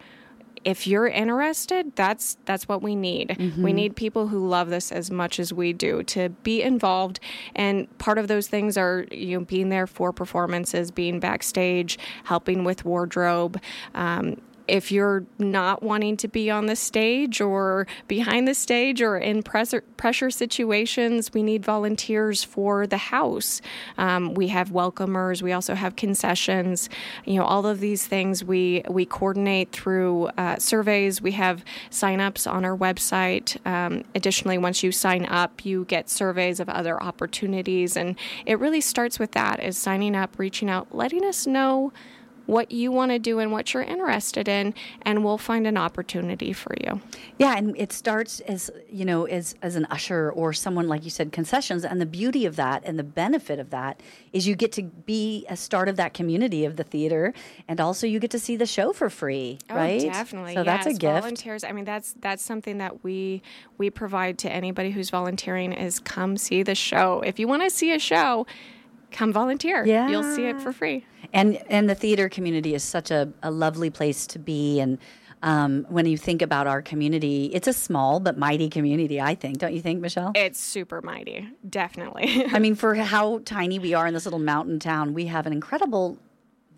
if 0.65 0.87
you're 0.87 1.07
interested, 1.07 1.95
that's 1.95 2.37
that's 2.45 2.67
what 2.67 2.81
we 2.81 2.95
need. 2.95 3.35
We 3.63 3.73
need 3.73 3.95
people 3.95 4.27
who 4.27 4.47
love 4.47 4.69
this 4.69 4.91
as 4.91 5.11
much 5.11 5.39
as 5.39 5.53
we 5.53 5.73
do 5.73 6.03
to 6.03 6.29
be 6.29 6.61
involved. 6.61 7.19
And 7.55 7.95
part 7.97 8.17
of 8.17 8.27
those 8.27 8.47
things 8.47 8.77
are 8.77 9.05
you 9.11 9.39
know 9.39 9.45
being 9.45 9.69
there 9.69 9.87
for 9.87 10.11
performances, 10.13 10.91
being 10.91 11.19
backstage, 11.19 11.99
helping 12.23 12.63
with 12.63 12.85
wardrobe. 12.85 13.59
Um, 13.93 14.37
if 14.73 14.91
you're 14.91 15.23
not 15.37 15.83
wanting 15.83 16.17
to 16.17 16.27
be 16.27 16.49
on 16.49 16.65
the 16.65 16.75
stage 16.75 17.39
or 17.39 17.85
behind 18.07 18.47
the 18.47 18.55
stage 18.55 19.03
or 19.03 19.19
in 19.19 19.43
pressure, 19.43 19.81
pressure 19.97 20.31
situations, 20.31 21.31
we 21.31 21.43
need 21.43 21.63
volunteers 21.63 22.43
for 22.43 22.87
the 22.87 22.97
house. 22.97 23.61
Um, 23.99 24.33
we 24.33 24.47
have 24.47 24.71
welcomers. 24.71 25.43
We 25.43 25.51
also 25.51 25.75
have 25.75 25.95
concessions. 25.95 26.89
You 27.23 27.35
know, 27.35 27.45
all 27.45 27.67
of 27.67 27.81
these 27.81 28.07
things 28.07 28.43
we 28.43 28.81
we 28.89 29.05
coordinate 29.05 29.71
through 29.71 30.29
uh, 30.39 30.57
surveys. 30.57 31.21
We 31.21 31.33
have 31.33 31.63
signups 31.91 32.51
on 32.51 32.65
our 32.65 32.75
website. 32.75 33.63
Um, 33.67 34.03
additionally, 34.15 34.57
once 34.57 34.81
you 34.81 34.91
sign 34.91 35.27
up, 35.27 35.63
you 35.63 35.85
get 35.85 36.09
surveys 36.09 36.59
of 36.59 36.67
other 36.67 37.01
opportunities, 37.01 37.95
and 37.95 38.15
it 38.47 38.57
really 38.57 38.81
starts 38.81 39.19
with 39.19 39.33
that: 39.33 39.63
is 39.63 39.77
signing 39.77 40.15
up, 40.15 40.39
reaching 40.39 40.67
out, 40.67 40.95
letting 40.95 41.23
us 41.23 41.45
know 41.45 41.93
what 42.45 42.71
you 42.71 42.91
want 42.91 43.11
to 43.11 43.19
do 43.19 43.39
and 43.39 43.51
what 43.51 43.73
you're 43.73 43.83
interested 43.83 44.47
in, 44.47 44.73
and 45.03 45.23
we'll 45.23 45.37
find 45.37 45.65
an 45.65 45.77
opportunity 45.77 46.53
for 46.53 46.75
you. 46.81 47.01
Yeah, 47.37 47.55
and 47.57 47.77
it 47.77 47.91
starts 47.93 48.39
as 48.41 48.69
you 48.89 49.05
know, 49.05 49.25
as 49.25 49.55
as 49.61 49.75
an 49.75 49.85
usher 49.89 50.31
or 50.31 50.53
someone 50.53 50.87
like 50.87 51.03
you 51.03 51.09
said, 51.09 51.31
concessions. 51.31 51.85
And 51.85 52.01
the 52.01 52.05
beauty 52.05 52.45
of 52.45 52.55
that 52.57 52.83
and 52.85 52.99
the 52.99 53.03
benefit 53.03 53.59
of 53.59 53.69
that 53.69 54.01
is 54.33 54.47
you 54.47 54.55
get 54.55 54.71
to 54.73 54.83
be 54.83 55.45
a 55.49 55.55
start 55.55 55.89
of 55.89 55.95
that 55.97 56.13
community 56.13 56.65
of 56.65 56.75
the 56.75 56.83
theater, 56.83 57.33
and 57.67 57.79
also 57.79 58.07
you 58.07 58.19
get 58.19 58.31
to 58.31 58.39
see 58.39 58.55
the 58.55 58.65
show 58.65 58.93
for 58.93 59.09
free, 59.09 59.59
oh, 59.69 59.75
right? 59.75 60.01
Oh, 60.01 60.05
definitely. 60.05 60.53
So 60.53 60.63
that's 60.63 60.85
a 60.85 60.93
gift. 60.93 61.21
Volunteers. 61.21 61.63
I 61.63 61.71
mean, 61.71 61.85
that's 61.85 62.13
that's 62.19 62.43
something 62.43 62.77
that 62.79 63.03
we 63.03 63.41
we 63.77 63.89
provide 63.89 64.37
to 64.39 64.51
anybody 64.51 64.91
who's 64.91 65.09
volunteering. 65.09 65.73
Is 65.73 65.99
come 65.99 66.37
see 66.37 66.63
the 66.63 66.75
show. 66.75 67.21
If 67.25 67.39
you 67.39 67.47
want 67.47 67.63
to 67.63 67.69
see 67.69 67.93
a 67.93 67.99
show, 67.99 68.45
come 69.13 69.31
volunteer. 69.31 69.85
Yeah. 69.85 70.09
you'll 70.09 70.35
see 70.35 70.45
it 70.45 70.59
for 70.61 70.73
free. 70.73 71.05
and 71.31 71.57
and 71.69 71.89
the 71.89 71.95
theater 71.95 72.27
community 72.29 72.73
is 72.75 72.83
such 72.83 73.11
a, 73.11 73.31
a 73.41 73.51
lovely 73.51 73.89
place 73.89 74.27
to 74.27 74.39
be 74.39 74.79
and 74.79 74.97
Um, 75.43 75.85
when 75.89 76.05
you 76.05 76.17
think 76.17 76.41
about 76.41 76.67
our 76.67 76.81
community, 76.81 77.51
it's 77.53 77.67
a 77.67 77.73
small 77.73 78.21
but 78.21 78.37
mighty 78.37 78.69
community, 78.69 79.19
I 79.19 79.35
think. 79.35 79.57
Don't 79.57 79.73
you 79.73 79.81
think, 79.81 79.99
Michele? 79.99 80.31
It's 80.35 80.57
super 80.57 81.01
mighty, 81.01 81.49
definitely. 81.69 82.45
I 82.55 82.59
mean, 82.59 82.75
for 82.83 82.95
how 82.95 83.39
tiny 83.43 83.77
we 83.77 83.93
are 83.93 84.07
in 84.07 84.13
this 84.13 84.25
little 84.25 84.39
mountain 84.39 84.79
town, 84.79 85.13
we 85.13 85.25
have 85.25 85.45
an 85.45 85.51
incredible, 85.51 86.17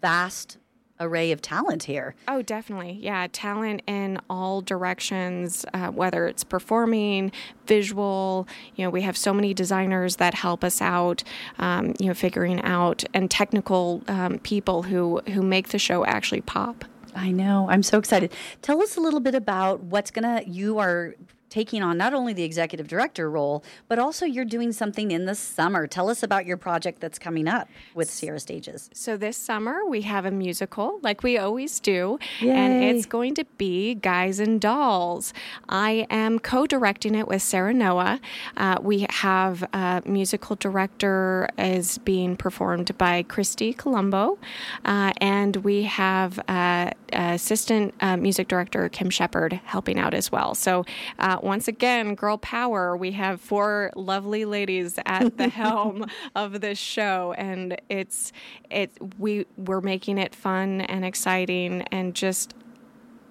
vast 0.01 0.57
array 0.99 1.31
of 1.31 1.41
talent 1.41 1.83
here. 1.83 2.15
Oh, 2.27 2.41
definitely. 2.41 2.99
Yeah, 3.01 3.27
talent 3.31 3.81
in 3.87 4.19
all 4.29 4.61
directions, 4.61 5.65
uh, 5.73 5.87
whether 5.87 6.27
it's 6.27 6.43
performing, 6.43 7.31
visual. 7.67 8.47
You 8.75 8.85
know, 8.85 8.89
we 8.89 9.01
have 9.01 9.17
so 9.17 9.33
many 9.33 9.53
designers 9.53 10.17
that 10.17 10.33
help 10.33 10.63
us 10.63 10.81
out, 10.81 11.23
um, 11.59 11.93
you 11.99 12.07
know, 12.07 12.13
figuring 12.13 12.61
out, 12.61 13.03
and 13.13 13.29
technical 13.29 14.03
um, 14.07 14.39
people 14.39 14.83
who, 14.83 15.21
who 15.33 15.41
make 15.41 15.69
the 15.69 15.79
show 15.79 16.05
actually 16.05 16.41
pop. 16.41 16.85
I 17.15 17.31
know. 17.31 17.67
I'm 17.69 17.83
so 17.83 17.97
excited. 17.97 18.33
Tell 18.61 18.81
us 18.81 18.97
a 18.97 19.01
little 19.01 19.21
bit 19.21 19.35
about 19.35 19.81
what's 19.83 20.11
going 20.11 20.23
to, 20.23 20.49
you 20.49 20.79
are 20.79 21.15
taking 21.49 21.83
on 21.83 21.97
not 21.97 22.13
only 22.13 22.33
the 22.33 22.43
executive 22.43 22.87
director 22.87 23.29
role, 23.29 23.63
but 23.87 23.99
also 23.99 24.25
you're 24.25 24.45
doing 24.45 24.71
something 24.71 25.11
in 25.11 25.25
the 25.25 25.35
summer. 25.35 25.87
Tell 25.87 26.09
us 26.09 26.23
about 26.23 26.45
your 26.45 26.57
project 26.57 26.99
that's 26.99 27.19
coming 27.19 27.47
up 27.47 27.69
with 27.93 28.09
Sierra 28.09 28.39
Stages. 28.39 28.89
So 28.93 29.17
this 29.17 29.37
summer 29.37 29.85
we 29.85 30.01
have 30.01 30.25
a 30.25 30.31
musical, 30.31 30.99
like 31.01 31.23
we 31.23 31.37
always 31.37 31.79
do, 31.79 32.19
Yay. 32.41 32.51
and 32.51 32.83
it's 32.83 33.05
going 33.05 33.35
to 33.35 33.45
be 33.57 33.95
Guys 33.95 34.39
and 34.39 34.59
Dolls. 34.59 35.33
I 35.69 36.07
am 36.09 36.39
co-directing 36.39 37.15
it 37.15 37.27
with 37.27 37.41
Sarah 37.41 37.73
Noah. 37.73 38.19
Uh, 38.57 38.77
we 38.81 39.05
have 39.09 39.63
a 39.73 40.01
musical 40.05 40.55
director 40.55 41.47
is 41.57 41.97
being 41.99 42.35
performed 42.35 42.97
by 42.97 43.23
Christy 43.23 43.73
Colombo, 43.73 44.37
uh, 44.83 45.13
and 45.21 45.57
we 45.57 45.83
have 45.83 46.39
uh, 46.47 46.89
assistant 47.13 47.93
uh, 48.01 48.17
music 48.17 48.47
director 48.47 48.89
Kim 48.89 49.09
Shepard 49.09 49.53
helping 49.65 49.99
out 49.99 50.13
as 50.13 50.31
well. 50.31 50.55
So 50.55 50.85
uh, 51.19 51.37
once 51.45 51.67
again, 51.67 52.15
girl 52.15 52.37
power. 52.37 52.97
We 52.97 53.11
have 53.11 53.39
four 53.39 53.91
lovely 53.95 54.45
ladies 54.45 54.99
at 55.05 55.37
the 55.37 55.47
helm 55.61 56.05
of 56.35 56.59
this 56.59 56.79
show, 56.79 57.33
and 57.37 57.79
it's 57.87 58.31
it 58.69 58.91
we 59.19 59.45
we're 59.55 59.81
making 59.81 60.17
it 60.17 60.33
fun 60.33 60.81
and 60.81 61.05
exciting 61.05 61.83
and 61.83 62.15
just 62.15 62.55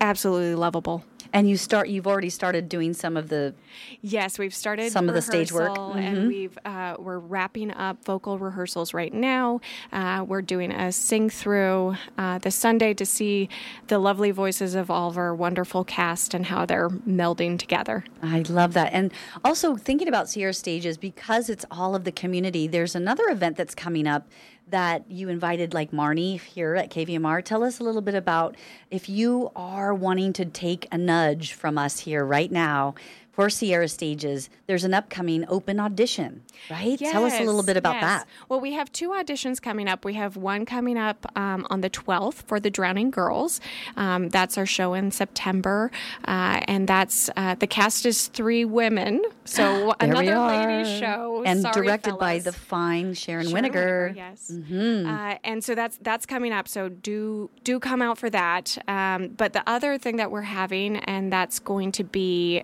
absolutely 0.00 0.54
lovable. 0.54 1.04
And 1.34 1.50
you 1.50 1.56
start. 1.56 1.88
You've 1.88 2.06
already 2.06 2.30
started 2.30 2.68
doing 2.68 2.94
some 2.94 3.16
of 3.16 3.28
the. 3.28 3.54
Yes, 4.00 4.38
we've 4.38 4.54
started 4.54 4.92
some 4.92 5.08
of 5.08 5.16
the 5.16 5.20
stage 5.20 5.52
work, 5.52 5.76
mm-hmm. 5.76 5.98
and 5.98 6.28
we've 6.28 6.56
uh, 6.64 6.94
we're 6.96 7.18
wrapping 7.18 7.72
up 7.72 8.04
vocal 8.04 8.38
rehearsals 8.38 8.94
right 8.94 9.12
now. 9.12 9.60
Uh, 9.92 10.24
we're 10.26 10.42
doing 10.42 10.70
a 10.70 10.92
sing 10.92 11.28
through 11.28 11.96
uh, 12.16 12.38
this 12.38 12.54
Sunday 12.54 12.94
to 12.94 13.04
see 13.04 13.48
the 13.88 13.98
lovely 13.98 14.30
voices 14.30 14.76
of 14.76 14.92
all 14.92 15.10
of 15.10 15.18
our 15.18 15.34
wonderful 15.34 15.82
cast 15.82 16.34
and 16.34 16.46
how 16.46 16.64
they're 16.64 16.88
melding 16.88 17.58
together. 17.58 18.04
I 18.22 18.42
love 18.48 18.72
that, 18.74 18.92
and 18.92 19.12
also 19.44 19.74
thinking 19.76 20.06
about 20.06 20.28
Sierra 20.28 20.54
Stages 20.54 20.96
because 20.96 21.50
it's 21.50 21.66
all 21.68 21.96
of 21.96 22.04
the 22.04 22.12
community. 22.12 22.68
There's 22.68 22.94
another 22.94 23.24
event 23.28 23.56
that's 23.56 23.74
coming 23.74 24.06
up 24.06 24.28
that 24.68 25.10
you 25.10 25.28
invited 25.28 25.74
like 25.74 25.90
Marnie 25.90 26.40
here 26.40 26.74
at 26.74 26.90
KVMR. 26.90 27.44
Tell 27.44 27.62
us 27.62 27.78
a 27.78 27.84
little 27.84 28.00
bit 28.00 28.14
about 28.14 28.56
if 28.90 29.08
you 29.08 29.50
are 29.54 29.94
wanting 29.94 30.32
to 30.34 30.44
take 30.44 30.86
a 30.90 30.98
nudge 30.98 31.52
from 31.52 31.76
us 31.78 32.00
here 32.00 32.24
right 32.24 32.50
now 32.50 32.94
for 33.34 33.50
Sierra 33.50 33.88
Stages, 33.88 34.48
there's 34.66 34.84
an 34.84 34.94
upcoming 34.94 35.44
open 35.48 35.80
audition, 35.80 36.42
right? 36.70 37.00
Yes, 37.00 37.12
Tell 37.12 37.24
us 37.24 37.38
a 37.38 37.42
little 37.42 37.64
bit 37.64 37.76
about 37.76 37.94
yes. 37.94 38.02
that. 38.02 38.28
Well, 38.48 38.60
we 38.60 38.72
have 38.74 38.92
two 38.92 39.10
auditions 39.10 39.60
coming 39.60 39.88
up. 39.88 40.04
We 40.04 40.14
have 40.14 40.36
one 40.36 40.64
coming 40.64 40.96
up 40.96 41.26
um, 41.36 41.66
on 41.68 41.80
the 41.80 41.90
12th 41.90 42.44
for 42.46 42.60
The 42.60 42.70
Drowning 42.70 43.10
Girls. 43.10 43.60
Um, 43.96 44.28
that's 44.28 44.56
our 44.56 44.66
show 44.66 44.94
in 44.94 45.10
September. 45.10 45.90
Uh, 46.26 46.60
and 46.68 46.86
that's 46.88 47.28
uh, 47.36 47.56
the 47.56 47.66
cast 47.66 48.06
is 48.06 48.28
three 48.28 48.64
women. 48.64 49.20
So 49.44 49.94
another 50.00 50.38
ladies 50.38 50.98
show. 50.98 51.42
And 51.44 51.62
Sorry, 51.62 51.74
directed 51.74 52.10
fellas. 52.10 52.20
by 52.20 52.38
the 52.38 52.52
fine 52.52 53.14
Sharon, 53.14 53.48
Sharon 53.48 53.64
Winiger. 53.64 54.14
Yes. 54.14 54.50
Mm-hmm. 54.52 55.08
Uh, 55.08 55.38
and 55.42 55.64
so 55.64 55.74
that's 55.74 55.98
that's 56.02 56.24
coming 56.24 56.52
up. 56.52 56.68
So 56.68 56.88
do 56.88 57.50
do 57.64 57.80
come 57.80 58.00
out 58.00 58.16
for 58.16 58.30
that. 58.30 58.78
Um, 58.86 59.28
but 59.28 59.52
the 59.52 59.68
other 59.68 59.98
thing 59.98 60.16
that 60.16 60.30
we're 60.30 60.42
having, 60.42 60.98
and 60.98 61.32
that's 61.32 61.58
going 61.58 61.90
to 61.92 62.04
be 62.04 62.62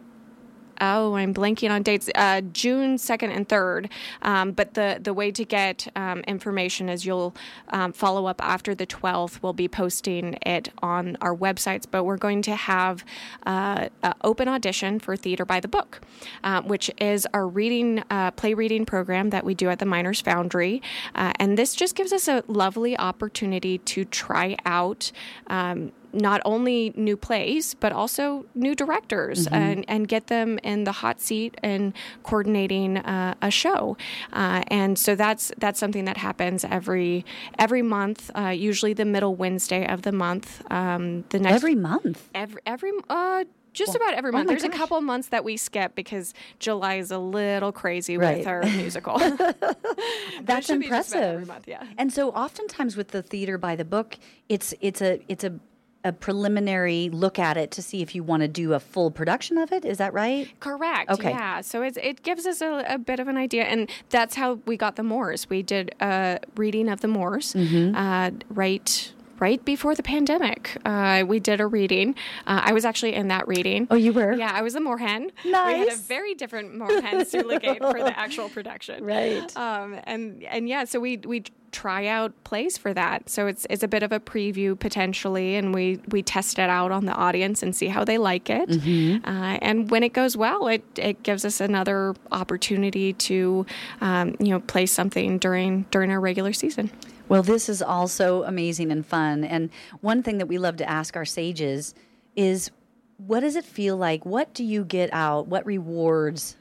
oh, 0.81 1.15
I'm 1.15 1.35
blanking 1.35 1.71
on 1.71 1.83
dates, 1.83 2.09
uh, 2.15 2.41
June 2.41 2.97
2nd 2.97 3.35
and 3.35 3.49
3rd. 3.49 3.91
Um, 4.23 4.53
but 4.53 4.75
the, 4.75 4.99
the 5.01 5.13
way 5.15 5.31
to 5.31 5.45
get 5.45 5.89
um, 5.97 6.21
information 6.21 6.89
is 6.89 7.05
you'll 7.05 7.35
um, 7.69 7.93
follow 7.93 8.27
up 8.27 8.43
after 8.43 8.75
the 8.75 8.87
12th. 8.87 9.43
We'll 9.43 9.53
be 9.53 9.69
posting 9.69 10.39
it 10.47 10.71
on 10.83 11.17
our 11.21 11.35
websites, 11.35 11.87
but 11.91 12.05
we're 12.05 12.17
going 12.17 12.43
to 12.43 12.55
have 12.55 13.05
uh, 13.47 13.89
an 14.03 14.15
open 14.23 14.49
audition 14.49 14.99
for 14.99 15.17
Theater 15.17 15.45
by 15.45 15.61
the 15.61 15.69
Book, 15.69 16.01
uh, 16.45 16.63
which 16.63 16.91
is 16.99 17.27
our 17.33 17.47
reading, 17.47 18.03
uh, 18.11 18.31
play 18.33 18.55
reading 18.55 18.85
program 18.85 19.31
that 19.31 19.45
we 19.45 19.55
do 19.55 19.69
at 19.69 19.79
the 19.79 19.87
Miners 19.87 20.21
Foundry. 20.23 20.83
Uh, 21.15 21.33
and 21.39 21.57
this 21.57 21.75
just 21.75 21.95
gives 21.95 22.13
us 22.13 22.29
a 22.29 22.43
lovely 22.47 22.99
opportunity 22.99 23.79
to 23.79 24.05
try 24.05 24.57
out 24.65 25.13
um, 25.49 25.93
not 26.13 26.41
only 26.45 26.93
new 26.97 27.17
plays 27.17 27.75
but 27.75 27.93
also 27.93 28.45
new 28.55 28.75
directors 28.75 29.47
mm-hmm. 29.47 29.55
and, 29.55 29.85
and 29.89 30.09
get 30.09 30.27
them 30.29 30.59
in 30.63 30.85
the 30.85 30.93
hot 30.93 31.21
seat 31.21 31.57
and 31.63 31.93
coordinating 32.23 32.99
uh, 32.99 33.35
a 33.43 33.51
show 33.51 33.97
uh, 34.33 34.63
and 34.69 34.99
so 34.99 35.15
that's 35.15 35.53
that's 35.59 35.79
something 35.79 36.05
that 36.05 36.17
happens 36.17 36.65
every 36.65 37.25
every 37.59 37.83
month 37.83 38.31
uh, 38.37 38.49
usually 38.49 38.93
the 38.93 39.05
middle 39.05 39.35
Wednesday 39.35 39.87
of 39.87 40.03
the 40.03 40.13
month 40.13 40.63
um, 40.71 41.25
the 41.31 41.39
next 41.39 41.55
every 41.55 41.75
month 41.75 42.29
every 42.35 42.61
every 42.67 42.93
uh, 43.09 43.45
just 43.73 43.95
about 43.95 44.15
every 44.15 44.33
month. 44.33 44.47
Oh 44.47 44.49
There's 44.49 44.63
gosh. 44.63 44.75
a 44.75 44.79
couple 44.79 45.01
months 45.01 45.29
that 45.29 45.45
we 45.45 45.57
skip 45.57 45.95
because 45.95 46.35
July 46.59 46.97
is 46.97 47.11
a 47.11 47.19
little 47.19 47.73
crazy 47.73 48.17
right. 48.17 48.39
with 48.39 48.47
our 48.47 48.63
musical. 48.63 49.19
That's 50.43 50.71
impressive. 50.71 51.47
Month, 51.47 51.69
yeah. 51.69 51.85
And 51.99 52.13
so 52.13 52.31
oftentimes 52.31 52.97
with 52.97 53.09
the 53.09 53.23
theater 53.23 53.59
by 53.59 53.77
the 53.77 53.85
book, 53.85 54.19
it's 54.49 54.75
it's 54.81 55.01
a 55.01 55.21
it's 55.29 55.45
a 55.45 55.59
a 56.05 56.13
preliminary 56.13 57.11
look 57.11 57.39
at 57.39 57.57
it 57.57 57.71
to 57.73 57.83
see 57.83 58.01
if 58.01 58.15
you 58.15 58.23
want 58.23 58.41
to 58.43 58.49
do 58.49 58.73
a 58.73 58.81
full 58.81 59.11
production 59.11 59.59
of 59.59 59.73
it. 59.73 59.85
Is 59.85 59.99
that 59.99 60.13
right? 60.13 60.49
Correct. 60.61 61.11
Okay. 61.11 61.31
Yeah. 61.31 61.61
So 61.61 61.83
it, 61.83 61.97
it 62.03 62.23
gives 62.23 62.47
us 62.47 62.63
a, 62.63 62.85
a, 62.89 62.99
bit 62.99 63.21
of 63.21 63.29
an 63.29 63.37
idea. 63.37 63.65
And 63.65 63.91
that's 64.09 64.35
how 64.35 64.61
we 64.67 64.77
got 64.77 64.97
the 64.97 65.03
Moors. 65.03 65.51
We 65.51 65.63
did 65.63 65.95
a 66.01 66.41
reading 66.57 66.89
of 66.89 67.01
the 67.01 67.09
Moors 67.09 67.53
mm-hmm. 67.53 67.95
uh, 67.95 68.31
right 68.49 69.13
right 69.41 69.65
before 69.65 69.95
the 69.95 70.03
pandemic. 70.03 70.77
Uh, 70.85 71.25
we 71.27 71.41
did 71.41 71.61
a 71.61 71.67
reading. 71.67 72.15
Uh, 72.47 72.61
I 72.65 72.73
was 72.73 72.85
actually 72.85 73.15
in 73.15 73.29
that 73.29 73.49
reading. 73.49 73.89
Oh, 73.91 73.97
you 73.97 74.13
were? 74.13 74.35
Yeah, 74.35 74.53
I 74.53 74.63
was 74.63 74.75
a 74.75 74.81
moorhen. 74.81 75.31
Nice. 75.45 75.73
We 75.73 75.89
had 75.89 75.93
a 75.93 75.97
very 75.97 76.35
different 76.35 76.75
moorhen 76.75 77.03
Suligate 77.31 77.79
for 77.79 77.99
the 77.99 78.17
actual 78.19 78.49
production. 78.49 79.05
Right. 79.05 79.57
Um, 79.57 79.99
and 80.05 80.43
and 80.45 80.69
yeah, 80.69 80.85
so 80.85 81.01
we 81.01 81.17
we 81.19 81.45
try 81.73 82.07
out 82.07 82.33
plays 82.45 82.77
for 82.77 82.93
that. 82.95 83.29
So 83.29 83.47
it's 83.47 83.67
it's 83.71 83.83
a 83.83 83.89
bit 83.89 84.03
of 84.03 84.13
a 84.13 84.21
preview 84.21 84.79
potentially, 84.79 85.57
and 85.57 85.75
we 85.75 86.01
we 86.09 86.23
test 86.23 86.59
it 86.59 86.69
out 86.69 86.93
on 86.93 87.07
the 87.07 87.13
audience 87.13 87.63
and 87.63 87.75
see 87.75 87.89
how 87.89 88.05
they 88.05 88.19
like 88.19 88.51
it. 88.51 88.69
Mm-hmm. 88.69 89.29
Uh, 89.29 89.59
and 89.63 89.91
when 89.91 90.03
it 90.03 90.13
goes 90.13 90.37
well, 90.37 90.69
it 90.69 90.85
it 90.97 91.23
gives 91.23 91.45
us 91.45 91.61
another 91.61 92.15
opportunity 92.33 93.13
to 93.15 93.67
um, 94.01 94.37
you 94.39 94.49
know 94.49 94.61
play 94.61 94.87
something 94.87 95.39
during 95.39 95.87
during 95.91 96.11
our 96.11 96.21
regular 96.21 96.53
season. 96.53 96.91
Well, 97.31 97.45
this 97.45 97.69
is 97.69 97.81
also 97.81 98.43
amazing 98.43 98.91
and 98.91 99.07
fun. 99.07 99.45
And 99.45 99.71
one 100.01 100.25
thing 100.25 100.39
that 100.39 100.47
we 100.47 100.59
love 100.59 100.77
to 100.79 100.91
ask 100.91 101.15
our 101.17 101.25
sages 101.25 101.95
is 102.35 102.73
what 103.19 103.41
does 103.41 103.55
it 103.55 103.65
feel 103.65 103.97
like? 103.97 104.27
What 104.27 104.53
do 104.53 104.65
you 104.65 104.85
get 104.85 105.11
out? 105.13 105.47
What 105.47 105.65
rewards 105.65 106.57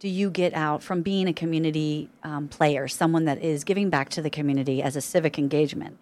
do 0.00 0.08
you 0.08 0.28
get 0.28 0.54
out 0.54 0.82
from 0.82 1.02
being 1.02 1.28
a 1.28 1.32
community 1.32 2.10
um, 2.24 2.48
player, 2.48 2.88
someone 2.88 3.26
that 3.26 3.44
is 3.44 3.62
giving 3.62 3.90
back 3.90 4.08
to 4.08 4.22
the 4.22 4.28
community 4.28 4.82
as 4.82 4.96
a 4.96 5.00
civic 5.00 5.38
engagement? 5.38 5.96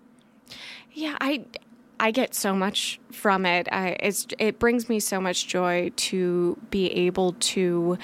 Yeah, 0.92 1.18
I 1.20 1.44
I 2.00 2.10
get 2.10 2.34
so 2.34 2.54
much 2.54 2.98
from 3.12 3.44
it. 3.44 3.68
I, 3.70 3.98
it 4.38 4.58
brings 4.58 4.88
me 4.88 5.00
so 5.00 5.20
much 5.20 5.46
joy 5.46 5.92
to 5.94 6.58
be 6.70 6.90
able 6.90 7.34
to 7.34 7.98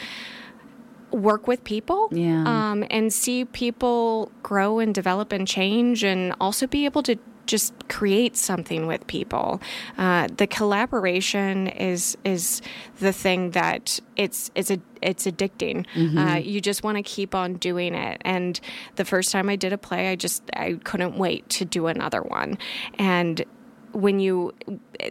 work 1.16 1.48
with 1.48 1.64
people 1.64 2.09
yeah. 2.12 2.44
um, 2.46 2.85
and 2.90 3.12
see 3.12 3.44
people 3.44 4.31
grow 4.42 4.79
and 4.79 4.94
develop 4.94 5.33
and 5.33 5.48
change 5.48 6.05
and 6.05 6.35
also 6.40 6.66
be 6.66 6.85
able 6.85 7.02
to 7.02 7.18
just 7.46 7.72
create 7.88 8.37
something 8.37 8.87
with 8.87 9.07
people. 9.07 9.61
Uh, 9.96 10.29
the 10.37 10.46
collaboration 10.46 11.68
is 11.68 12.16
is 12.24 12.61
the 12.98 13.12
thing 13.12 13.52
that 13.52 14.00
it's 14.16 14.50
it's 14.55 14.70
a 14.70 14.81
it's 15.00 15.26
addicting. 15.26 15.87
Mm-hmm. 15.94 16.18
Uh, 16.18 16.37
you 16.37 16.61
just 16.61 16.83
want 16.83 16.96
to 16.96 17.02
keep 17.02 17.35
on 17.35 17.55
doing 17.55 17.94
it. 17.94 18.20
And 18.24 18.59
the 18.96 19.05
first 19.05 19.31
time 19.31 19.48
I 19.48 19.57
did 19.57 19.72
a 19.72 19.79
play, 19.79 20.11
I 20.11 20.16
just 20.16 20.42
I 20.55 20.74
couldn't 20.85 21.16
wait 21.16 21.48
to 21.50 21.64
do 21.64 21.87
another 21.87 22.22
one. 22.22 22.59
And 22.98 23.44
when 23.96 24.20
you 24.20 24.52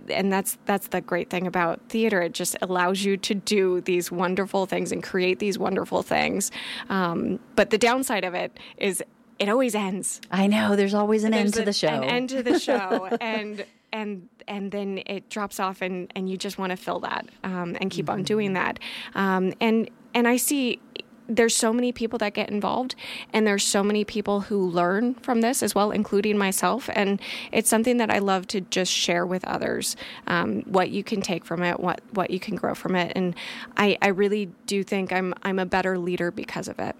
and 0.09 0.31
that's 0.31 0.57
that's 0.65 0.89
the 0.89 1.01
great 1.01 1.29
thing 1.29 1.47
about 1.47 1.81
theater. 1.89 2.21
It 2.21 2.33
just 2.33 2.55
allows 2.61 3.03
you 3.03 3.17
to 3.17 3.33
do 3.33 3.81
these 3.81 4.11
wonderful 4.11 4.65
things 4.65 4.91
and 4.91 5.01
create 5.01 5.39
these 5.39 5.57
wonderful 5.57 6.03
things. 6.03 6.51
Um, 6.89 7.39
but 7.55 7.71
the 7.71 7.77
downside 7.77 8.23
of 8.23 8.33
it 8.33 8.57
is 8.77 9.03
it 9.39 9.49
always 9.49 9.75
ends. 9.75 10.21
I 10.31 10.47
know 10.47 10.75
there's 10.75 10.93
always 10.93 11.23
an 11.23 11.31
There's 11.31 11.45
end 11.45 11.53
to 11.55 11.65
the 11.65 11.73
show. 11.73 11.87
an 11.87 12.03
end 12.03 12.29
to 12.29 12.43
the 12.43 12.59
show. 12.59 13.09
And 13.19 13.65
and 13.91 14.29
and 14.47 14.71
then 14.71 15.01
it 15.05 15.29
drops 15.29 15.59
off 15.59 15.81
and 15.81 16.11
and 16.15 16.29
you 16.29 16.37
just 16.37 16.57
want 16.57 16.71
to 16.71 16.77
fill 16.77 16.99
that 16.99 17.25
um, 17.43 17.75
and 17.81 17.89
keep 17.89 18.05
mm-hmm. 18.05 18.19
on 18.19 18.23
doing 18.23 18.53
that. 18.53 18.79
Um, 19.15 19.53
and 19.59 19.89
and 20.13 20.27
I 20.27 20.37
see 20.37 20.79
there's 21.27 21.55
so 21.55 21.73
many 21.73 21.91
people 21.91 22.19
that 22.19 22.33
get 22.33 22.49
involved 22.49 22.95
and 23.33 23.45
there's 23.47 23.63
so 23.63 23.83
many 23.83 24.03
people 24.03 24.41
who 24.41 24.69
learn 24.69 25.15
from 25.15 25.41
this 25.41 25.63
as 25.63 25.73
well 25.73 25.91
including 25.91 26.37
myself 26.37 26.89
and 26.93 27.19
it's 27.51 27.69
something 27.69 27.97
that 27.97 28.11
i 28.11 28.19
love 28.19 28.47
to 28.47 28.61
just 28.61 28.91
share 28.91 29.25
with 29.25 29.43
others 29.45 29.95
um, 30.27 30.61
what 30.63 30.89
you 30.89 31.03
can 31.03 31.21
take 31.21 31.43
from 31.45 31.63
it 31.63 31.79
what 31.79 32.01
what 32.11 32.29
you 32.31 32.39
can 32.39 32.55
grow 32.55 32.75
from 32.75 32.95
it 32.95 33.11
and 33.15 33.35
i 33.77 33.97
i 34.01 34.07
really 34.07 34.47
do 34.65 34.83
think 34.83 35.11
i'm 35.11 35.33
i'm 35.43 35.59
a 35.59 35.65
better 35.65 35.97
leader 35.97 36.31
because 36.31 36.67
of 36.67 36.79
it 36.79 36.95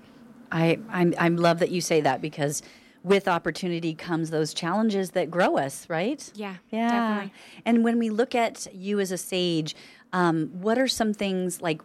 i 0.52 0.78
i'm, 0.90 1.14
i 1.18 1.28
love 1.28 1.60
that 1.60 1.72
you 1.72 1.82
say 1.82 2.02
that 2.02 2.22
because 2.22 2.62
with 3.04 3.28
opportunity 3.28 3.94
comes 3.94 4.32
those 4.32 4.52
challenges 4.52 5.12
that 5.12 5.30
grow 5.30 5.60
us, 5.60 5.88
right? 5.88 6.32
Yeah, 6.34 6.56
yeah. 6.72 6.90
Definitely. 6.90 7.34
And 7.64 7.84
when 7.84 8.00
we 8.00 8.10
look 8.10 8.34
at 8.34 8.66
you 8.74 9.00
as 9.00 9.12
a 9.12 9.18
sage, 9.18 9.76
um, 10.12 10.50
what 10.54 10.80
are 10.80 10.88
some 10.88 11.14
things 11.14 11.62
like 11.62 11.84